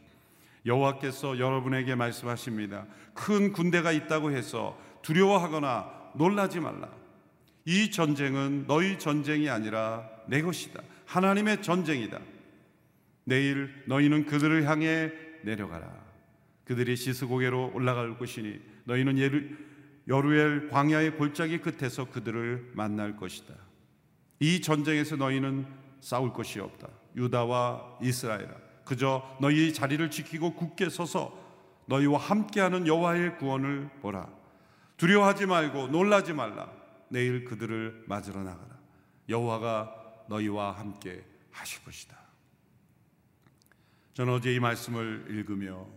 여호와께서 0.65 1.39
여러분에게 1.39 1.95
말씀하십니다. 1.95 2.85
큰 3.13 3.53
군대가 3.53 3.91
있다고 3.91 4.31
해서 4.31 4.79
두려워하거나 5.01 6.11
놀라지 6.15 6.59
말라. 6.59 6.89
이 7.65 7.91
전쟁은 7.91 8.65
너희 8.67 8.97
전쟁이 8.97 9.49
아니라 9.49 10.09
내 10.27 10.41
것이다. 10.41 10.81
하나님의 11.05 11.61
전쟁이다. 11.61 12.19
내일 13.25 13.83
너희는 13.85 14.25
그들을 14.25 14.67
향해 14.67 15.11
내려가라. 15.43 15.87
그들이 16.65 16.95
시스고개로 16.95 17.71
올라갈 17.73 18.17
것이니 18.17 18.59
너희는 18.85 19.17
예루, 19.17 19.41
여루엘 20.07 20.69
광야의 20.69 21.17
골짜기 21.17 21.59
끝에서 21.59 22.05
그들을 22.05 22.71
만날 22.73 23.15
것이다. 23.15 23.53
이 24.39 24.61
전쟁에서 24.61 25.15
너희는 25.15 25.67
싸울 25.99 26.33
것이 26.33 26.59
없다. 26.59 26.87
유다와 27.15 27.99
이스라엘아, 28.01 28.51
그저 28.85 29.37
너희 29.41 29.73
자리를 29.73 30.09
지키고 30.09 30.55
굳게 30.55 30.89
서서 30.89 31.37
너희와 31.87 32.19
함께하는 32.19 32.87
여호와의 32.87 33.37
구원을 33.37 33.89
보라. 34.01 34.29
두려워하지 34.97 35.45
말고 35.45 35.87
놀라지 35.87 36.33
말라. 36.33 36.71
내일 37.09 37.45
그들을 37.45 38.05
맞으러 38.07 38.43
나가라. 38.43 38.77
여호와가 39.27 39.95
너희와 40.27 40.71
함께 40.71 41.25
하실 41.51 41.83
것이다. 41.83 42.17
저는 44.13 44.33
어제 44.33 44.53
이 44.53 44.59
말씀을 44.59 45.25
읽으며 45.29 45.87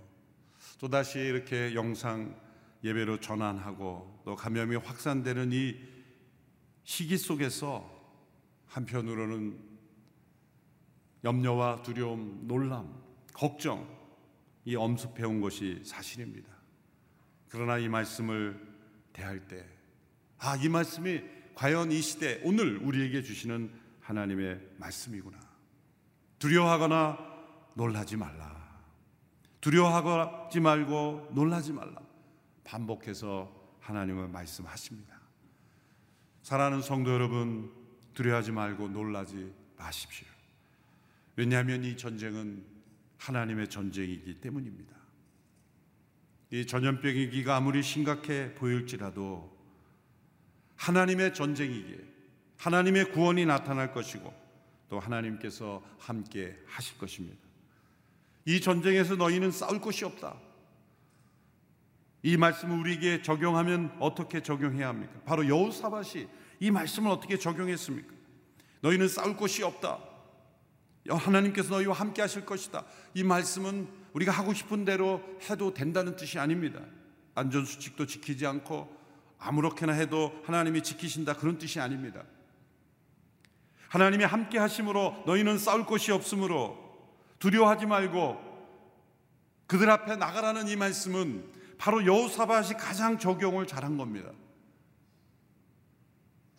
또 0.78 0.88
다시 0.88 1.18
이렇게 1.18 1.74
영상 1.74 2.34
예배로 2.84 3.20
전환하고 3.20 4.22
또 4.24 4.34
감염이 4.34 4.76
확산되는 4.76 5.52
이 5.52 5.76
시기 6.84 7.16
속에서 7.16 7.91
한편으로는 8.72 9.58
염려와 11.24 11.82
두려움, 11.82 12.46
놀람, 12.48 13.02
걱정 13.34 13.86
이 14.64 14.74
엄습해 14.74 15.24
온 15.24 15.40
것이 15.40 15.82
사실입니다. 15.84 16.48
그러나 17.48 17.78
이 17.78 17.88
말씀을 17.88 18.58
대할 19.12 19.46
때 19.46 19.64
아, 20.38 20.56
이 20.56 20.68
말씀이 20.68 21.22
과연 21.54 21.92
이 21.92 22.00
시대 22.00 22.40
오늘 22.44 22.78
우리에게 22.78 23.22
주시는 23.22 23.70
하나님의 24.00 24.60
말씀이구나. 24.78 25.38
두려워하거나 26.38 27.18
놀라지 27.74 28.16
말라. 28.16 28.80
두려워하지 29.60 30.60
말고 30.60 31.28
놀라지 31.32 31.72
말라. 31.72 32.00
반복해서 32.64 33.52
하나님은 33.80 34.32
말씀하십니다. 34.32 35.20
사랑하는 36.42 36.82
성도 36.82 37.12
여러분, 37.12 37.81
두려워하지 38.14 38.52
말고 38.52 38.88
놀라지 38.88 39.52
마십시오. 39.76 40.26
왜냐하면 41.36 41.84
이 41.84 41.96
전쟁은 41.96 42.64
하나님의 43.18 43.68
전쟁이기 43.68 44.40
때문입니다. 44.40 44.92
이 46.50 46.66
전염병 46.66 47.14
위기가 47.14 47.56
아무리 47.56 47.82
심각해 47.82 48.54
보일지라도 48.54 49.56
하나님의 50.76 51.32
전쟁이기에 51.32 51.98
하나님의 52.58 53.12
구원이 53.12 53.46
나타날 53.46 53.92
것이고 53.92 54.32
또 54.88 55.00
하나님께서 55.00 55.82
함께 55.98 56.58
하실 56.66 56.98
것입니다. 56.98 57.38
이 58.44 58.60
전쟁에서 58.60 59.16
너희는 59.16 59.50
싸울 59.50 59.80
것이 59.80 60.04
없다. 60.04 60.36
이 62.22 62.36
말씀을 62.36 62.78
우리에게 62.78 63.22
적용하면 63.22 63.96
어떻게 63.98 64.42
적용해야 64.42 64.88
합니까? 64.88 65.20
바로 65.24 65.48
여호사밧이 65.48 66.28
이 66.62 66.70
말씀을 66.70 67.10
어떻게 67.10 67.36
적용했습니까? 67.36 68.14
너희는 68.82 69.08
싸울 69.08 69.36
것이 69.36 69.64
없다. 69.64 69.98
하나님께서 71.08 71.74
너희와 71.74 71.92
함께 71.92 72.22
하실 72.22 72.46
것이다. 72.46 72.84
이 73.14 73.24
말씀은 73.24 73.88
우리가 74.12 74.30
하고 74.30 74.54
싶은 74.54 74.84
대로 74.84 75.20
해도 75.50 75.74
된다는 75.74 76.14
뜻이 76.14 76.38
아닙니다. 76.38 76.78
안전수칙도 77.34 78.06
지키지 78.06 78.46
않고 78.46 78.96
아무렇게나 79.40 79.92
해도 79.94 80.40
하나님이 80.44 80.84
지키신다 80.84 81.34
그런 81.34 81.58
뜻이 81.58 81.80
아닙니다. 81.80 82.22
하나님이 83.88 84.22
함께 84.22 84.58
하심으로 84.58 85.24
너희는 85.26 85.58
싸울 85.58 85.84
것이 85.84 86.12
없으므로 86.12 86.78
두려워하지 87.40 87.86
말고 87.86 88.40
그들 89.66 89.90
앞에 89.90 90.14
나가라는 90.14 90.68
이 90.68 90.76
말씀은 90.76 91.44
바로 91.76 92.06
여호사밧이 92.06 92.74
가장 92.74 93.18
적용을 93.18 93.66
잘한 93.66 93.96
겁니다. 93.96 94.30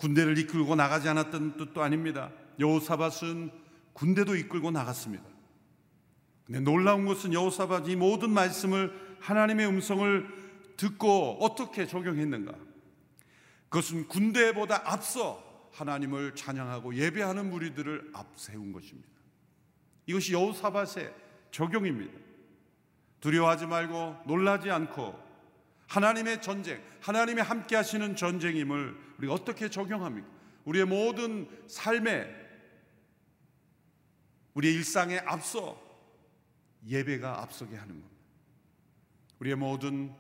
군대를 0.04 0.38
이끌고 0.38 0.76
나가지 0.76 1.08
않았던 1.08 1.56
뜻도 1.56 1.82
아닙니다. 1.82 2.30
여호사밧은 2.60 3.52
군대도 3.94 4.36
이끌고 4.36 4.70
나갔습니다. 4.70 5.24
근데 6.44 6.60
놀라운 6.60 7.06
것은 7.06 7.32
여호사밧이 7.32 7.96
모든 7.96 8.32
말씀을 8.32 8.92
하나님의 9.22 9.66
음성을 9.66 10.28
듣고 10.76 11.38
어떻게 11.40 11.88
적용했는가? 11.88 12.54
그것은 13.70 14.10
군대보다 14.10 14.82
앞서 14.92 15.42
하나님을 15.72 16.36
찬양하고 16.36 16.96
예배하는 16.96 17.50
무리들을 17.50 18.12
앞세운 18.14 18.74
것입니다. 18.74 19.08
이것이 20.06 20.34
여호사밧의 20.34 21.14
적용입니다. 21.52 22.20
두려워하지 23.22 23.68
말고 23.68 24.18
놀라지 24.28 24.70
않고 24.70 25.18
하나님의 25.88 26.42
전쟁, 26.42 26.82
하나님이 27.02 27.42
함께 27.42 27.76
하시는 27.76 28.16
전쟁임을 28.16 28.98
우리가 29.18 29.34
어떻게 29.34 29.70
적용합니까? 29.70 30.28
우리의 30.66 30.86
모든 30.86 31.48
삶에 31.68 32.44
우리의 34.54 34.76
일상에 34.76 35.20
앞서 35.20 35.82
예배가 36.88 37.42
앞서게 37.42 37.76
하는 37.76 38.02
겁니다. 38.02 38.24
우리의 39.40 39.56
모든 39.56 40.14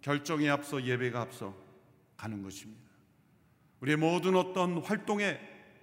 결정에 0.00 0.48
앞서 0.48 0.82
예배가 0.82 1.20
앞서 1.20 1.56
가는 2.16 2.42
것입니다. 2.42 2.88
우리의 3.80 3.96
모든 3.96 4.36
어떤 4.36 4.78
활동에 4.78 5.40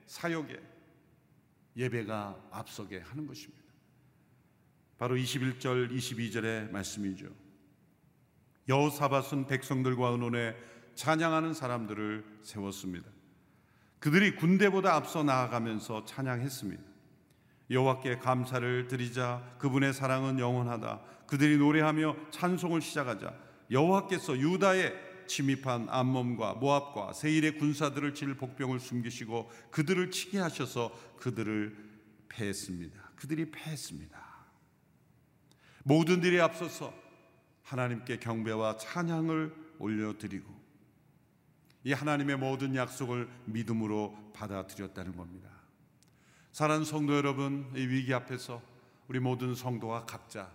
사역에 0.08 0.60
예배가 1.76 2.50
앞서게 2.52 3.00
하는 3.00 3.28
것입니다. 3.28 3.66
바로 4.98 5.16
21절, 5.16 5.92
22절의 5.92 6.72
말씀이죠. 6.72 7.45
여호사밧은 8.68 9.48
백성들과 9.48 10.10
의논해 10.10 10.56
찬양하는 10.96 11.54
사람들을 11.54 12.40
세웠습니다. 12.42 13.10
그들이 14.00 14.36
군대보다 14.36 14.96
앞서 14.96 15.24
나아가면서 15.24 16.06
찬양했습니다. 16.06 16.84
여호와께 17.70 18.20
감사를 18.20 18.88
드리자 18.88 19.56
그분의 19.58 19.94
사랑은 19.94 20.40
영원하다. 20.40 21.02
그들이 21.28 21.58
노래하며 21.58 22.16
찬송을 22.32 22.82
시작하자 22.82 23.34
여호와께서 23.72 24.38
유다의 24.38 24.94
침입한 25.28 25.88
암몬과 25.90 26.56
모압과 26.56 27.14
세일의 27.14 27.58
군사들을 27.58 28.14
칠 28.14 28.36
복병을 28.36 28.80
숨기시고 28.80 29.50
그들을 29.72 30.12
치게 30.12 30.38
하셔서 30.38 30.92
그들을 31.18 31.76
패했습니다. 32.30 33.12
그들이 33.16 33.50
패했습니다. 33.50 34.24
모든 35.84 36.24
일에 36.24 36.40
앞서서 36.42 36.94
하나님께 37.66 38.20
경배와 38.20 38.78
찬양을 38.78 39.54
올려드리고 39.80 40.54
이 41.84 41.94
하나님의 41.94 42.38
모든 42.38 42.76
약속을 42.76 43.30
믿음으로 43.46 44.32
받아들였다는 44.34 45.16
겁니다. 45.16 45.50
사랑하는 46.52 46.86
성도 46.86 47.16
여러분, 47.16 47.70
이 47.76 47.82
위기 47.82 48.14
앞에서 48.14 48.62
우리 49.08 49.20
모든 49.20 49.54
성도가 49.54 50.06
각자 50.06 50.52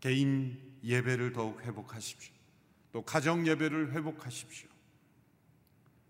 개인 0.00 0.58
예배를 0.82 1.32
더욱 1.32 1.60
회복하십시오. 1.62 2.34
또 2.92 3.02
가정 3.02 3.46
예배를 3.46 3.92
회복하십시오. 3.92 4.68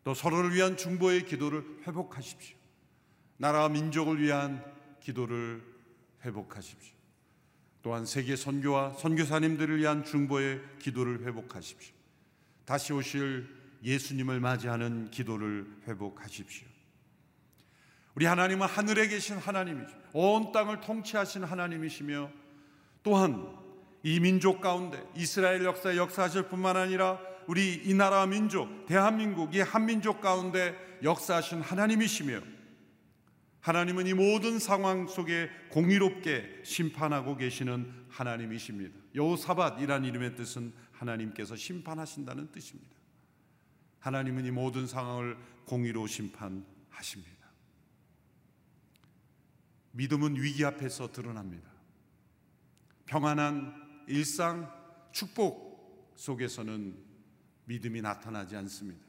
또 0.05 0.15
서로를 0.15 0.55
위한 0.55 0.77
중보의 0.77 1.27
기도를 1.27 1.83
회복하십시오. 1.87 2.57
나라와 3.37 3.69
민족을 3.69 4.21
위한 4.21 4.65
기도를 5.01 5.63
회복하십시오. 6.25 6.98
또한 7.89 8.05
세계 8.05 8.37
선교와 8.37 8.93
선교사님들을 8.99 9.79
위한 9.79 10.05
중보의 10.05 10.61
기도를 10.79 11.25
회복하십시오. 11.25 11.95
다시 12.67 12.93
오실 12.93 13.49
예수님을 13.83 14.41
맞이하는 14.41 15.11
기도를 15.11 15.67
회복하십시오. 15.87 16.69
우리 18.15 18.27
하나님은 18.27 18.67
하늘에 18.67 19.09
계신 19.09 19.39
하나님이죠. 19.39 19.91
온 20.13 20.53
땅을 20.53 20.83
통치하신 20.83 21.45
하나님이시며 21.45 22.31
또한 23.03 23.57
이 24.03 24.21
민족 24.21 24.61
가운데 24.61 25.03
이스라엘 25.17 25.65
역사에 25.65 25.97
역사하실 25.97 26.49
뿐만 26.49 26.77
아니라 26.77 27.19
우리 27.47 27.73
이 27.73 27.95
나라 27.95 28.27
민족, 28.27 28.85
대한민국 28.85 29.55
이 29.55 29.61
한민족 29.61 30.21
가운데 30.21 30.77
역사하신 31.03 31.63
하나님이시며 31.63 32.43
하나님은 33.61 34.07
이 34.07 34.15
모든 34.15 34.59
상황 34.59 35.09
속에 35.09 35.51
공의롭게 35.71 36.63
심판하고 36.65 37.37
계시는 37.37 38.07
하나님이십니다. 38.09 38.97
여호사밧이란 39.15 40.05
이름의 40.05 40.37
뜻은 40.37 40.73
하나님께서 40.93 41.57
심판하신다는 41.57 42.53
뜻입니다. 42.53 42.97
하나님은 44.01 44.47
이 44.47 44.51
모든 44.51 44.87
상황을 44.87 45.37
공의로 45.67 46.07
심판하십니다. 46.07 47.39
믿음은 49.93 50.41
위기 50.41 50.65
앞에서 50.65 51.11
드러납니다. 51.11 51.69
평안한 53.07 54.05
일상 54.07 54.73
축복 55.13 56.13
속에서는 56.15 56.97
믿음이 57.65 58.01
나타나지 58.01 58.57
않습니다. 58.57 59.05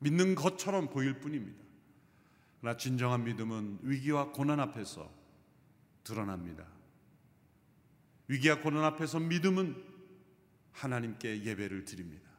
믿는 0.00 0.34
것처럼 0.34 0.90
보일 0.90 1.20
뿐입니다. 1.20 1.61
그러나 2.62 2.76
진정한 2.76 3.24
믿음은 3.24 3.80
위기와 3.82 4.30
고난 4.30 4.60
앞에서 4.60 5.12
드러납니다. 6.04 6.64
위기와 8.28 8.60
고난 8.60 8.84
앞에서 8.84 9.18
믿음은 9.18 9.84
하나님께 10.70 11.42
예배를 11.42 11.84
드립니다. 11.84 12.30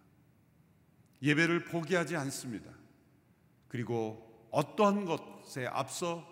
예배를 1.21 1.65
포기하지 1.65 2.15
않습니다. 2.15 2.71
그리고 3.67 4.47
어떠한 4.51 5.03
것에 5.03 5.67
앞서 5.67 6.25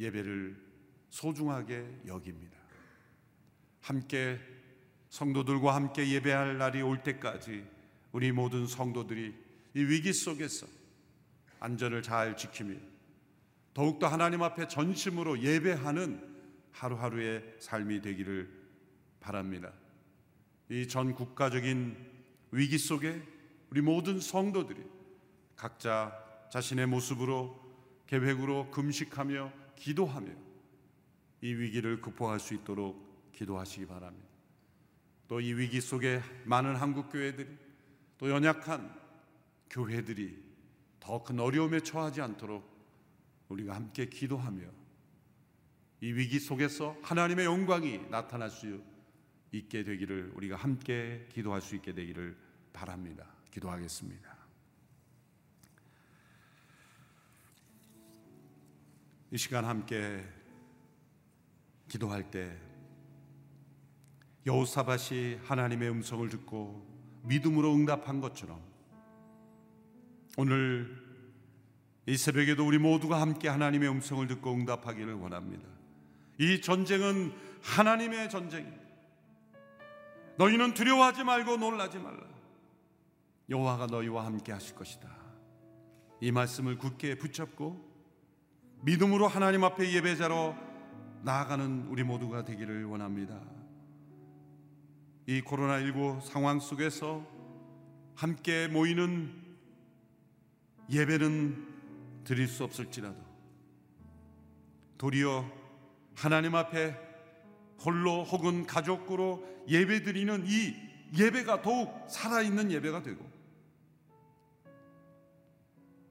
예배를 0.00 0.60
소중하게 1.10 2.02
여깁니다. 2.06 2.58
함께 3.82 4.40
성도들과 5.10 5.76
함께 5.76 6.10
예배할 6.10 6.58
날이 6.58 6.82
올 6.82 7.04
때까지 7.04 7.64
우리 8.10 8.32
모든 8.32 8.66
성도들이 8.66 9.32
이 9.74 9.80
위기 9.80 10.12
속에서 10.12 10.79
안전을 11.60 12.02
잘 12.02 12.36
지키며 12.36 12.76
더욱더 13.74 14.08
하나님 14.08 14.42
앞에 14.42 14.66
전심으로 14.68 15.40
예배하는 15.40 16.28
하루하루의 16.72 17.56
삶이 17.60 18.00
되기를 18.00 18.50
바랍니다. 19.20 19.72
이 20.70 20.86
전 20.86 21.14
국가적인 21.14 21.96
위기 22.52 22.78
속에 22.78 23.22
우리 23.70 23.80
모든 23.80 24.20
성도들이 24.20 24.80
각자 25.56 26.12
자신의 26.50 26.86
모습으로 26.86 27.60
계획으로 28.06 28.70
금식하며 28.70 29.52
기도하며 29.76 30.32
이 31.42 31.54
위기를 31.54 32.00
극복할 32.00 32.40
수 32.40 32.54
있도록 32.54 33.32
기도하시기 33.32 33.86
바랍니다. 33.86 34.28
또 35.28 35.40
이 35.40 35.52
위기 35.54 35.80
속에 35.80 36.20
많은 36.44 36.74
한국 36.76 37.10
교회들이 37.10 37.46
또 38.18 38.30
연약한 38.30 38.92
교회들이 39.70 40.49
더 41.00 41.22
큰 41.24 41.40
어려움에 41.40 41.80
처하지 41.80 42.20
않도록 42.20 42.68
우리가 43.48 43.74
함께 43.74 44.06
기도하며 44.06 44.62
이 46.02 46.12
위기 46.12 46.38
속에서 46.38 46.96
하나님의 47.02 47.46
영광이 47.46 48.08
나타날 48.10 48.50
수 48.50 48.82
있게 49.52 49.82
되기를 49.82 50.32
우리가 50.34 50.56
함께 50.56 51.26
기도할 51.32 51.60
수 51.60 51.74
있게 51.74 51.92
되기를 51.92 52.36
바랍니다. 52.72 53.26
기도하겠습니다. 53.50 54.36
이 59.32 59.38
시간 59.38 59.64
함께 59.64 60.24
기도할 61.88 62.30
때 62.30 62.56
여호사밧이 64.46 65.36
하나님의 65.44 65.90
음성을 65.90 66.28
듣고 66.28 66.86
믿음으로 67.24 67.74
응답한 67.74 68.20
것처럼 68.20 68.69
오늘 70.36 70.96
이 72.06 72.16
새벽에도 72.16 72.66
우리 72.66 72.78
모두가 72.78 73.20
함께 73.20 73.48
하나님의 73.48 73.88
음성을 73.88 74.26
듣고 74.26 74.52
응답하기를 74.52 75.14
원합니다. 75.14 75.68
이 76.38 76.60
전쟁은 76.60 77.32
하나님의 77.62 78.30
전쟁입니다. 78.30 78.80
너희는 80.38 80.74
두려워하지 80.74 81.24
말고 81.24 81.56
놀라지 81.58 81.98
말라. 81.98 82.20
여호와가 83.48 83.86
너희와 83.86 84.24
함께 84.24 84.52
하실 84.52 84.74
것이다. 84.76 85.08
이 86.20 86.32
말씀을 86.32 86.78
굳게 86.78 87.16
붙잡고 87.16 87.90
믿음으로 88.82 89.26
하나님 89.26 89.64
앞에 89.64 89.92
예배자로 89.92 90.54
나아가는 91.22 91.86
우리 91.88 92.02
모두가 92.02 92.44
되기를 92.44 92.84
원합니다. 92.84 93.38
이 95.26 95.42
코로나19 95.42 96.22
상황 96.22 96.60
속에서 96.60 97.26
함께 98.14 98.68
모이는 98.68 99.49
예배는 100.90 101.68
드릴 102.24 102.48
수 102.48 102.64
없을지라도 102.64 103.16
도리어 104.98 105.50
하나님 106.14 106.54
앞에 106.54 106.94
홀로 107.84 108.24
혹은 108.24 108.66
가족으로 108.66 109.46
예배 109.68 110.02
드리는 110.02 110.44
이 110.46 110.74
예배가 111.16 111.62
더욱 111.62 112.06
살아있는 112.08 112.70
예배가 112.70 113.02
되고 113.02 113.28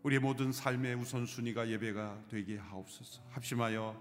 우리의 0.03 0.19
모든 0.21 0.51
삶의 0.51 0.95
우선순위가 0.95 1.69
예배가 1.69 2.23
되게 2.29 2.57
하옵소서. 2.57 3.21
합심하여 3.31 3.95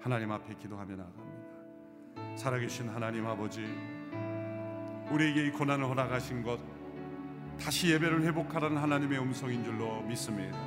하나님 0.00 0.32
앞에 0.32 0.54
기도하며 0.56 0.96
나아갑니다. 0.96 2.36
살아계신 2.36 2.88
하나님 2.88 3.26
아버지 3.26 3.64
우리에게 5.10 5.46
이 5.46 5.50
고난을 5.50 5.86
허락하신 5.86 6.42
것 6.42 6.58
다시 7.60 7.90
예배를 7.92 8.22
회복하라는 8.22 8.76
하나님의 8.76 9.18
음성인 9.18 9.64
줄로 9.64 10.02
믿습니다. 10.02 10.58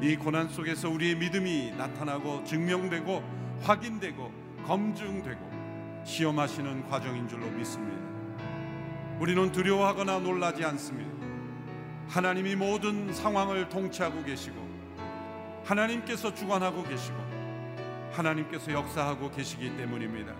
이 0.00 0.16
고난 0.16 0.48
속에서 0.48 0.90
우리의 0.90 1.16
믿음이 1.16 1.72
나타나고 1.76 2.44
증명되고 2.44 3.22
확인되고 3.62 4.32
검증되고 4.66 6.04
시험하시는 6.04 6.88
과정인 6.88 7.28
줄로 7.28 7.50
믿습니다. 7.50 7.96
우리는 9.18 9.50
두려워하거나 9.50 10.18
놀라지 10.18 10.64
않습니다. 10.64 11.16
하나님이 12.08 12.54
모든 12.54 13.12
상황을 13.12 13.68
통치하고 13.68 14.22
계시고 14.22 14.56
하나님께서 15.64 16.32
주관하고 16.34 16.82
계시고 16.84 17.16
하나님께서 18.12 18.72
역사하고 18.72 19.30
계시기 19.30 19.76
때문입니다. 19.76 20.32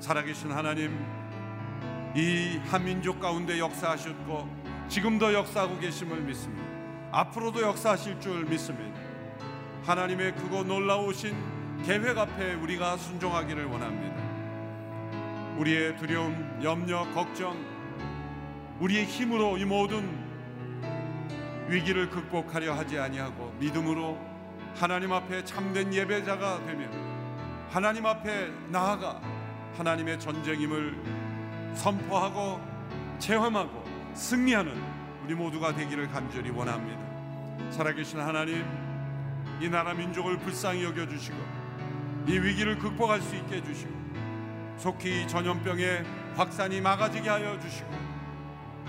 살아계신 0.00 0.50
하나님, 0.50 0.98
이 2.14 2.60
한민족 2.66 3.20
가운데 3.20 3.58
역사하셨고 3.58 4.48
지금도 4.88 5.32
역사하고 5.32 5.78
계심을 5.78 6.20
믿습니다. 6.20 6.62
앞으로도 7.10 7.62
역사하실 7.62 8.20
줄 8.20 8.44
믿습니다. 8.44 9.00
하나님의 9.84 10.34
크고 10.34 10.64
놀라우신 10.64 11.82
계획 11.84 12.18
앞에 12.18 12.54
우리가 12.54 12.98
순종하기를 12.98 13.64
원합니다. 13.64 14.12
우리의 15.56 15.96
두려움, 15.96 16.60
염려, 16.62 17.10
걱정, 17.12 17.56
우리의 18.80 19.06
힘으로 19.06 19.56
이 19.56 19.64
모든 19.64 20.06
위기를 21.68 22.10
극복하려 22.10 22.74
하지 22.74 22.98
아니하고 22.98 23.54
믿음으로 23.58 24.18
하나님 24.74 25.12
앞에 25.12 25.44
참된 25.44 25.92
예배자가 25.92 26.64
되며 26.66 26.86
하나님 27.70 28.04
앞에 28.04 28.50
나아가 28.68 29.18
하나님의 29.78 30.20
전쟁임을 30.20 31.21
선포하고 31.74 32.60
체험하고 33.18 33.84
승리하는 34.14 34.82
우리 35.24 35.34
모두가 35.34 35.74
되기를 35.74 36.08
간절히 36.08 36.50
원합니다. 36.50 37.00
살아계신 37.70 38.20
하나님, 38.20 38.64
이 39.60 39.68
나라 39.68 39.94
민족을 39.94 40.38
불쌍히 40.38 40.84
여겨 40.84 41.08
주시고 41.08 41.36
이 42.26 42.38
위기를 42.38 42.78
극복할 42.78 43.20
수 43.20 43.34
있게 43.36 43.56
해 43.56 43.62
주시고 43.62 43.92
속히 44.76 45.28
전염병의 45.28 46.04
확산이 46.34 46.80
막아지게 46.80 47.28
하여 47.28 47.58
주시고 47.60 47.90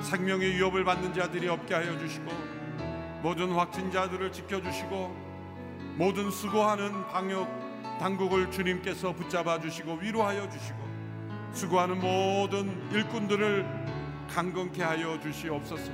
생명의 0.01 0.55
위협을 0.55 0.83
받는 0.83 1.13
자들이 1.13 1.47
없게 1.47 1.75
하여 1.75 1.97
주시고 1.97 2.31
모든 3.21 3.51
확진자들을 3.51 4.31
지켜 4.31 4.61
주시고 4.61 5.15
모든 5.95 6.31
수고하는 6.31 7.07
방역 7.07 7.47
당국을 7.99 8.51
주님께서 8.51 9.13
붙잡아 9.13 9.59
주시고 9.59 9.99
위로하여 10.01 10.49
주시고 10.49 10.82
수고하는 11.53 11.99
모든 11.99 12.91
일꾼들을 12.91 13.65
강건케 14.29 14.81
하여 14.81 15.19
주시옵소서. 15.19 15.91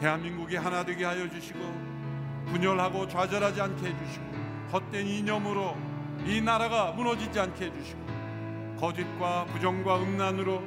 대한민국이 0.00 0.56
하나 0.56 0.84
되게 0.84 1.04
하여 1.04 1.28
주시고 1.28 1.58
분열하고 2.46 3.08
좌절하지 3.08 3.60
않게 3.60 3.86
해 3.86 3.96
주시고 3.98 4.24
헛된 4.72 5.06
이념으로 5.06 5.76
이 6.26 6.40
나라가 6.40 6.92
무너지지 6.92 7.38
않게 7.40 7.66
해 7.66 7.72
주시고 7.72 8.00
거짓과 8.78 9.46
부정과 9.46 10.02
음란으로 10.02 10.62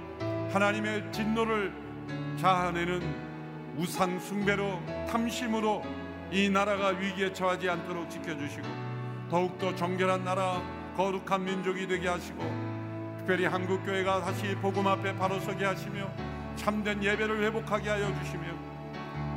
하나님의 0.51 1.11
진노를 1.11 1.73
자아내는 2.37 3.01
우상 3.77 4.19
숭배로 4.19 4.81
탐심으로 5.09 5.83
이 6.31 6.49
나라가 6.49 6.87
위기에 6.89 7.33
처하지 7.33 7.69
않도록 7.69 8.09
지켜 8.09 8.35
주시고 8.37 8.67
더욱더 9.29 9.75
정결한 9.75 10.23
나라 10.23 10.61
거룩한 10.95 11.43
민족이 11.43 11.87
되게 11.87 12.07
하시고 12.07 12.74
특별히 13.25 13.45
한국교회가 13.45 14.21
다시 14.21 14.55
복음 14.61 14.85
앞에 14.85 15.15
바로 15.17 15.39
서게 15.39 15.65
하시며 15.65 16.07
참된 16.55 17.03
예배를 17.03 17.41
회복하게 17.41 17.89
하여 17.89 18.13
주시며 18.19 18.43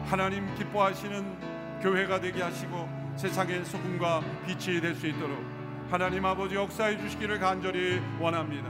하나님 0.05 0.55
기뻐하시는 0.57 1.81
교회가 1.81 2.21
되게 2.21 2.43
하시고 2.43 2.87
세상의 3.17 3.65
소금과 3.65 4.21
빛이 4.47 4.83
될 4.83 4.95
수 4.95 5.07
있도록 5.07 5.43
하나님 5.91 6.23
아버지 6.27 6.55
역사해 6.55 6.99
주시기를 6.99 7.39
간절히 7.39 8.03
원합니다. 8.21 8.69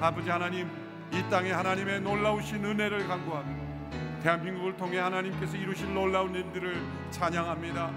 아버지 0.00 0.30
하나님 0.30 0.70
이 1.12 1.24
땅에 1.28 1.50
하나님의 1.50 2.00
놀라우신 2.00 2.64
은혜를 2.64 3.08
간구하며 3.08 3.48
대한민국을 4.22 4.76
통해 4.76 4.98
하나님께서 4.98 5.56
이루실 5.56 5.92
놀라운 5.92 6.32
일들을 6.36 6.80
찬양합니다. 7.10 7.90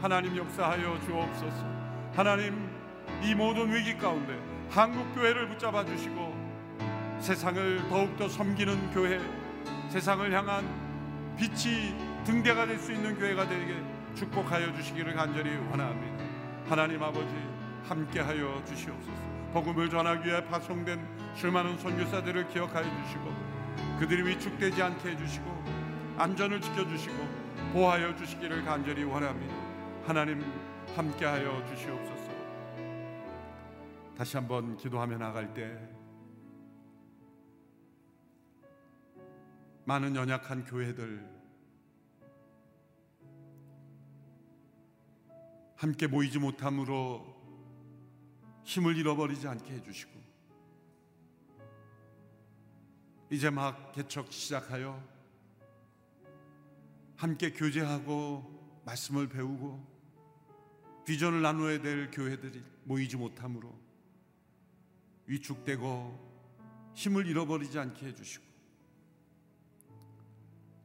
하나님 0.00 0.36
역사하여 0.36 1.00
주옵소서. 1.04 1.66
하나님 2.14 2.70
이 3.24 3.34
모든 3.34 3.74
위기 3.74 3.98
가운데 3.98 4.38
한국 4.70 5.12
교회를 5.16 5.48
붙잡아 5.48 5.84
주시고 5.84 6.32
세상을 7.18 7.88
더욱더 7.88 8.28
섬기는 8.28 8.92
교회, 8.92 9.20
세상을 9.88 10.32
향한 10.32 10.64
빛이 11.36 11.94
등대가 12.24 12.66
될 12.66 12.78
수 12.78 12.92
있는 12.92 13.18
교회가 13.18 13.48
되게 13.48 13.74
축복하여 14.14 14.72
주시기를 14.74 15.14
간절히 15.14 15.56
원합니다. 15.70 16.24
하나님 16.68 17.02
아버지 17.02 17.34
함께하여 17.88 18.62
주시옵소서. 18.64 19.30
복음을 19.52 19.90
전하기 19.90 20.28
위해 20.28 20.44
파송된 20.46 21.00
수많은 21.34 21.76
선교사들을 21.78 22.48
기억하여 22.50 22.84
주시고 22.84 23.34
그들이 23.98 24.22
위축되지 24.28 24.80
않게 24.80 25.10
해주시고 25.10 25.64
안전을 26.16 26.60
지켜주시고 26.60 27.16
보호하여 27.72 28.14
주시기를 28.16 28.64
간절히 28.64 29.02
원합니다. 29.02 29.54
하나님 30.06 30.44
함께하여 30.94 31.64
주시옵소서. 31.74 32.19
다시 34.20 34.36
한번 34.36 34.76
기도하며 34.76 35.16
나갈 35.16 35.54
때 35.54 35.88
많은 39.86 40.14
연약한 40.14 40.66
교회들 40.66 41.26
함께 45.74 46.06
모이지 46.06 46.38
못함으로 46.38 47.34
힘을 48.64 48.98
잃어버리지 48.98 49.48
않게 49.48 49.72
해주시고 49.72 50.12
이제 53.30 53.48
막 53.48 53.92
개척 53.92 54.30
시작하여 54.30 55.02
함께 57.16 57.54
교제하고 57.54 58.82
말씀을 58.84 59.30
배우고 59.30 59.82
비전을 61.06 61.40
나누어야 61.40 61.80
될 61.80 62.10
교회들이 62.10 62.62
모이지 62.84 63.16
못함으로 63.16 63.89
위축되고 65.30 66.92
힘을 66.94 67.26
잃어버리지 67.26 67.78
않게 67.78 68.06
해주시고 68.06 68.44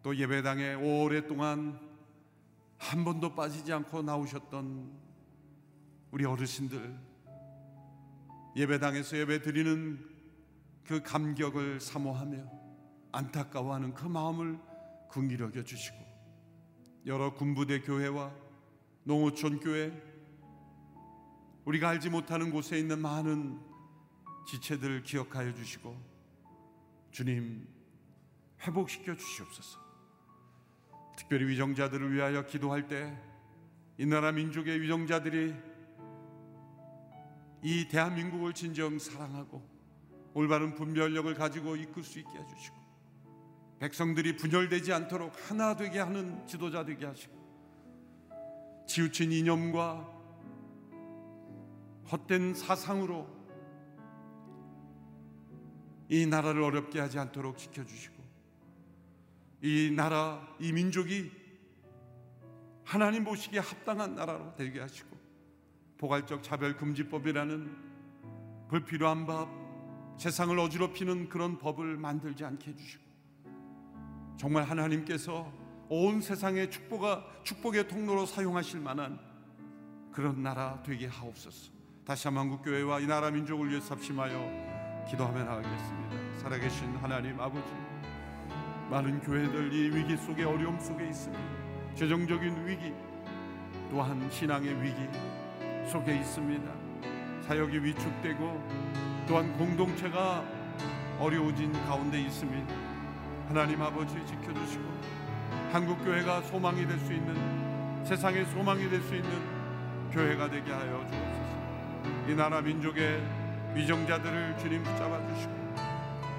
또 0.04 0.16
예배당에 0.16 0.76
오랫동안 0.76 1.80
한 2.78 3.04
번도 3.04 3.34
빠지지 3.34 3.74
않고 3.74 4.04
나오셨던 4.04 4.92
우리 6.12 6.26
어르신들 6.26 6.96
예배당에서 8.56 9.18
예배 9.18 9.42
드리는 9.42 10.08
그 10.84 11.02
감격을 11.02 11.80
사모하며 11.80 12.48
안타까워하는 13.14 13.96
그 13.96 14.06
마음을 14.06 14.60
여겨 15.40 15.64
주시고 15.64 15.98
여러 17.08 17.34
군부대 17.34 17.82
교회와 17.82 18.32
농어촌 19.06 19.60
교회 19.60 19.92
우리가 21.64 21.90
알지 21.90 22.12
못하는 22.12 22.52
곳에 22.52 22.78
있는 22.78 23.02
많은 23.02 23.75
지체들을 24.46 25.04
기억하여 25.04 25.54
주시고 25.54 25.96
주님 27.12 27.68
회복시켜 28.62 29.16
주시옵소서. 29.16 29.80
특별히 31.18 31.48
위정자들을 31.48 32.14
위하여 32.14 32.46
기도할 32.46 32.88
때 32.88 33.36
이 33.98 34.06
나라 34.06 34.32
민족의 34.34 34.82
위정자들이 34.82 35.56
이 37.64 37.88
대한민국을 37.88 38.54
진정 38.54 39.00
사랑하고 39.00 39.66
올바른 40.34 40.76
분별력을 40.76 41.34
가지고 41.34 41.78
이끌 41.78 42.04
수 42.04 42.20
있게 42.20 42.30
해주시고 42.30 42.76
백성들이 43.80 44.36
분열되지 44.36 44.92
않도록 44.92 45.34
하나 45.50 45.76
되게 45.76 46.00
하는 46.00 46.46
지도자 46.46 46.84
되게 46.84 47.06
하시고 47.06 47.34
치우친 48.88 49.32
이념과 49.32 50.14
헛된 52.12 52.54
사상으로 52.54 53.28
이 56.10 56.26
나라를 56.26 56.62
어렵게 56.62 57.00
하지 57.00 57.20
않도록 57.20 57.58
지켜주시고 57.58 58.16
이 59.62 59.92
나라, 59.96 60.48
이 60.60 60.72
민족이 60.72 61.32
하나님 62.84 63.24
보시기에 63.24 63.60
합당한 63.60 64.14
나라로 64.16 64.54
되게 64.56 64.80
하시고 64.80 65.18
포괄적 65.98 66.44
차별 66.44 66.78
금지법이라는 66.78 67.76
불필요한 68.68 69.26
법, 69.26 69.50
세상을 70.18 70.58
어지럽히는 70.60 71.30
그런 71.30 71.58
법을 71.58 71.98
만들지 71.98 72.46
않게 72.46 72.72
해주시고 72.72 73.04
정말 74.38 74.64
하나님께서 74.64 75.52
온 75.90 76.22
세상의 76.22 76.72
축복가, 76.72 77.26
축복의 77.44 77.88
통로로 77.88 78.26
사용하실 78.26 78.82
만한 78.82 79.20
그런 80.12 80.42
나라 80.44 80.82
되게 80.84 81.08
하옵소서. 81.08 81.72
다시 82.06 82.28
한번 82.28 82.44
한국 82.44 82.64
교회와 82.64 83.00
이 83.00 83.08
나라 83.08 83.32
민족을 83.32 83.70
위해 83.70 83.82
삽심하여 83.82 84.75
기도하며 85.08 85.44
나가겠습니다. 85.44 86.40
살아계신 86.42 86.96
하나님 86.98 87.40
아버지 87.40 87.72
많은 88.90 89.22
교회들 89.22 89.72
이 89.74 89.96
위기 89.96 90.18
속에 90.18 90.44
어려움 90.44 90.80
속에 90.80 91.06
있습니다. 91.08 91.44
재정적인 91.96 92.66
위기 92.68 92.94
또한 93.90 94.28
신앙의 94.30 94.82
위기 94.82 95.08
속에 95.88 96.16
있습니다. 96.18 96.72
사역이 97.48 97.84
위축되고 97.84 99.26
또한 99.28 99.56
공동체가 99.58 100.44
어려워진 101.20 101.72
가운데 101.86 102.20
있습니다. 102.22 102.74
하나님 103.48 103.82
아버지 103.82 104.16
지켜주시고 104.26 104.84
한국 105.72 106.04
교회가 106.04 106.42
소망이 106.42 106.86
될 106.88 106.98
수 107.00 107.14
있는 107.14 108.06
세상의 108.06 108.46
소망이 108.46 108.90
될 108.90 109.02
수 109.02 109.16
있는 109.16 109.30
교회가 110.12 110.50
되게 110.50 110.72
하여 110.72 111.06
주옵소서. 111.08 112.30
이 112.30 112.36
나라 112.36 112.62
민족의 112.62 113.45
위정자들을 113.76 114.58
주님 114.58 114.84
붙잡아 114.84 115.20
주시고 115.28 115.54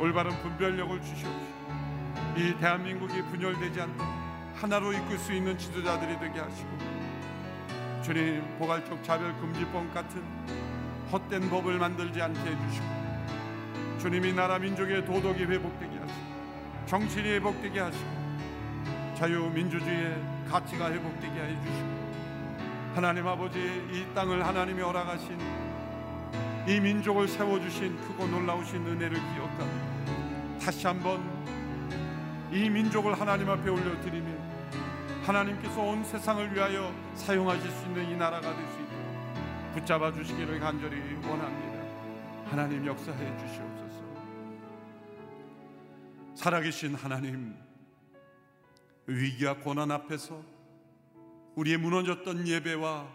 올바른 0.01 0.31
분별력을 0.43 1.01
주시옵시고 1.03 1.57
이 2.37 2.55
대한민국이 2.59 3.23
분열되지 3.23 3.81
않도록 3.83 4.07
하나로 4.57 4.93
이끌 4.95 5.19
수 5.19 5.35
있는 5.35 5.57
지도자들이 5.59 6.19
되게 6.19 6.41
하시고 6.41 6.79
주님 8.03 8.43
포괄적 8.59 9.05
차별 9.05 9.37
금지법 9.37 9.93
같은 9.93 10.23
헛된 11.13 11.51
법을 11.51 11.79
만들지 11.79 12.23
않게 12.23 12.41
해주시고 12.41 12.87
주님이 13.99 14.33
나라 14.33 14.59
민족의 14.59 15.05
도덕이 15.05 15.45
회복되게 15.45 15.99
하시고 15.99 16.27
정신이 16.87 17.29
회복되게 17.35 17.81
하시고 17.81 18.27
자유민주주의의 19.15 20.23
가치가 20.49 20.91
회복되게 20.91 21.39
해주시고 21.39 22.07
하나님 22.95 23.27
아버지 23.27 23.59
이 23.93 24.07
땅을 24.15 24.47
하나님이 24.47 24.81
허락하신 24.81 25.66
이 26.67 26.81
민족을 26.81 27.29
세워주신 27.29 27.97
크고 27.97 28.27
놀라우신 28.27 28.85
은혜를 28.87 29.11
기억하며 29.11 30.59
다시 30.61 30.87
한번 30.87 31.23
이 32.53 32.69
민족을 32.69 33.19
하나님 33.19 33.49
앞에 33.51 33.71
올려드리며 33.71 34.47
하나님께서 35.23 35.81
온 35.81 36.05
세상을 36.05 36.55
위하여 36.55 36.93
사용하실 37.15 37.71
수 37.71 37.87
있는 37.87 38.11
이 38.11 38.17
나라가 38.17 38.55
될 38.55 38.67
수 38.69 38.81
있도록 38.81 38.97
붙잡아 39.75 40.13
주시기를 40.13 40.59
간절히 40.59 40.97
원합니다. 41.17 41.77
하나님 42.51 42.87
역사해 42.87 43.37
주시옵소서. 43.39 44.05
살아계신 46.35 46.95
하나님 46.95 47.57
위기와 49.07 49.55
고난 49.55 49.91
앞에서 49.91 50.43
우리의 51.57 51.77
무너졌던 51.79 52.47
예배와 52.49 53.09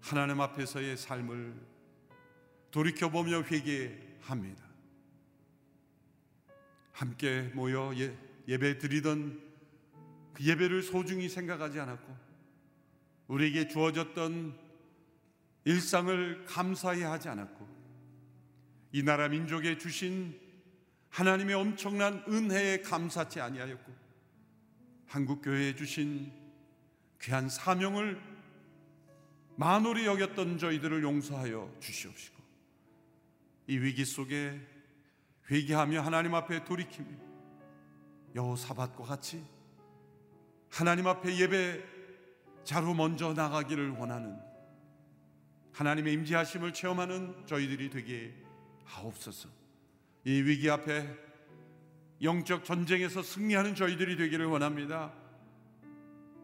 하나님 0.00 0.40
앞에서의 0.40 0.96
삶을 0.96 1.71
돌이켜보며 2.72 3.42
회개합니다. 3.42 4.62
함께 6.92 7.42
모여 7.54 7.92
예, 7.96 8.16
예배 8.48 8.78
드리던 8.78 9.40
그 10.34 10.44
예배를 10.44 10.82
소중히 10.82 11.28
생각하지 11.28 11.78
않았고 11.80 12.16
우리에게 13.28 13.68
주어졌던 13.68 14.58
일상을 15.64 16.44
감사히 16.46 17.02
하지 17.02 17.28
않았고 17.28 17.68
이 18.92 19.02
나라 19.02 19.28
민족에 19.28 19.78
주신 19.78 20.38
하나님의 21.10 21.54
엄청난 21.54 22.24
은혜에 22.26 22.80
감사치 22.80 23.40
아니하였고 23.40 23.92
한국 25.06 25.42
교회에 25.42 25.76
주신 25.76 26.32
귀한 27.20 27.48
사명을 27.48 28.20
만홀히 29.56 30.06
여겼던 30.06 30.58
저희들을 30.58 31.02
용서하여 31.02 31.76
주시옵시고 31.80 32.31
이 33.72 33.78
위기 33.78 34.04
속에 34.04 34.60
회개하며 35.50 36.02
하나님 36.02 36.34
앞에 36.34 36.62
돌이키며 36.62 37.08
여호사밧과 38.34 39.04
같이 39.04 39.42
하나님 40.68 41.06
앞에 41.06 41.38
예배 41.38 41.82
자로 42.64 42.92
먼저 42.92 43.32
나가기를 43.32 43.92
원하는 43.92 44.38
하나님의 45.72 46.12
임재하심을 46.12 46.74
체험하는 46.74 47.46
저희들이 47.46 47.88
되게 47.88 48.34
하옵소서. 48.84 49.48
이 50.26 50.42
위기 50.42 50.68
앞에 50.68 51.08
영적 52.20 52.66
전쟁에서 52.66 53.22
승리하는 53.22 53.74
저희들이 53.74 54.18
되기를 54.18 54.44
원합니다. 54.44 55.14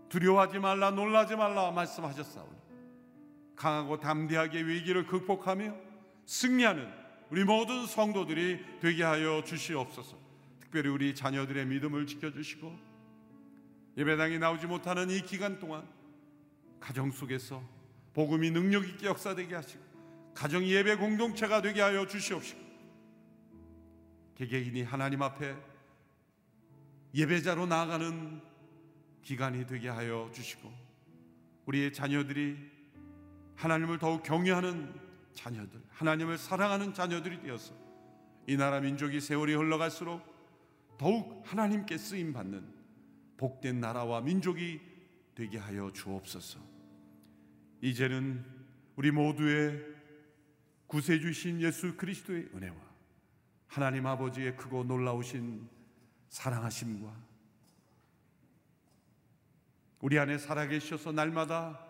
두려워하지 0.09 0.61
말라 0.61 0.93
놀라지 0.93 1.37
말라 1.37 1.73
말씀하셨사오니 1.73 2.57
강하고 3.55 4.01
담대하게 4.01 4.63
위기를 4.63 5.05
극복하며 5.05 5.75
승리하는 6.25 6.98
우리 7.31 7.45
모든 7.45 7.87
성도들이 7.87 8.81
되게 8.81 9.03
하여 9.03 9.43
주시옵소서. 9.45 10.17
특별히 10.61 10.89
우리 10.89 11.15
자녀들의 11.15 11.67
믿음을 11.67 12.07
지켜주시고 12.07 12.79
예배당에 13.97 14.39
나오지 14.39 14.67
못하는 14.67 15.11
이 15.11 15.21
기간 15.23 15.59
동안 15.59 15.87
가정 16.81 17.11
속에서 17.11 17.63
복음이 18.15 18.51
능력 18.51 18.87
있게 18.89 19.07
역사되게 19.07 19.55
하시고 19.55 19.83
가정 20.35 20.65
예배 20.65 20.97
공동체가 20.97 21.63
되게 21.63 21.81
하여 21.81 22.07
주시옵시고 22.07 22.61
개개인이 24.37 24.83
하나님 24.83 25.23
앞에 25.23 25.57
예배자로 27.15 27.67
나아가는 27.67 28.41
기간이 29.23 29.67
되게 29.67 29.89
하여 29.89 30.31
주시고 30.33 30.73
우리의 31.67 31.93
자녀들이 31.93 32.57
하나님을 33.57 33.99
더욱 33.99 34.23
경외하는 34.23 34.95
자녀들, 35.35 35.81
하나님을 35.99 36.39
사랑하는 36.39 36.95
자녀들이 36.95 37.41
되어서 37.41 37.75
이 38.47 38.57
나라 38.57 38.79
민족이 38.79 39.21
세월이 39.21 39.55
흘러갈수록 39.55 40.23
더욱 40.97 41.43
하나님께 41.45 41.99
쓰임 41.99 42.33
받는 42.33 42.73
복된 43.37 43.81
나라와 43.81 44.21
민족이 44.21 44.81
되게 45.35 45.59
하여 45.59 45.93
주옵소서. 45.93 46.61
이제는 47.81 48.45
우리 48.95 49.11
모두의 49.11 49.81
구세주신 50.87 51.61
예수 51.63 51.97
그리스도의 51.97 52.49
은혜와 52.55 52.77
하나님 53.67 54.07
아버지의 54.07 54.57
크고 54.57 54.85
놀라우신 54.85 55.69
사랑하심과 56.29 57.13
우리 60.01 60.17
안에 60.19 60.39
살아계셔서 60.39 61.11
날마다 61.11 61.88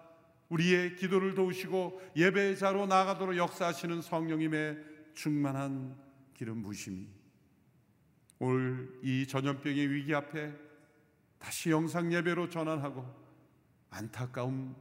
우리의 0.48 0.96
기도를 0.96 1.34
도우시고 1.34 2.00
예배자로 2.16 2.86
나가도록 2.86 3.36
역사하시는 3.36 4.00
성령님의 4.02 4.78
충만한 5.14 5.96
기름 6.34 6.62
부심이 6.62 7.06
올 8.38 8.98
이 9.02 9.26
전염병의 9.26 9.90
위기 9.90 10.14
앞에 10.14 10.52
다시 11.38 11.70
영상 11.70 12.12
예배로 12.12 12.48
전환하고 12.48 13.04
안타까움 13.90 14.74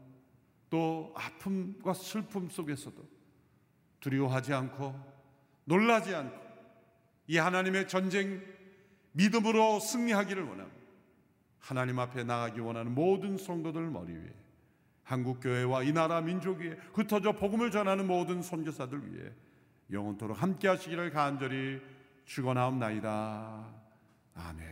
또 0.70 1.13
아픔과 1.15 1.93
슬픔 1.93 2.49
속에서도 2.49 2.97
두려워하지 3.99 4.53
않고 4.53 4.95
놀라지 5.65 6.13
않고 6.15 6.47
이 7.28 7.38
하나님의 7.38 7.88
전쟁 7.88 8.41
믿음으로 9.11 9.80
승리하기를 9.80 10.43
원하고 10.43 10.72
하나님 11.59 11.99
앞에 11.99 12.24
나가기 12.24 12.59
원하는 12.59 12.93
모든 12.93 13.38
성도들 13.38 13.89
머리 13.89 14.13
위에 14.13 14.34
한국 15.08 15.39
교회와 15.39 15.84
이 15.84 15.93
나라 15.93 16.20
민족 16.20 16.60
위에 16.60 16.78
흩어져 16.93 17.32
복음을 17.32 17.72
전하는 17.72 18.05
모든 18.05 18.41
선교사들 18.41 19.10
위해 19.10 19.32
영원토록 19.89 20.41
함께 20.41 20.68
하시기를 20.68 21.12
간절히 21.12 21.80
축원하옵나이다. 22.26 23.66
아멘. 24.36 24.68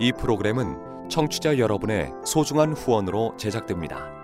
이 0.00 0.12
프로그램은 0.18 1.10
청취자 1.10 1.58
여러분의 1.58 2.10
소중한 2.24 2.72
후원으로 2.72 3.36
제작됩니다. 3.36 4.23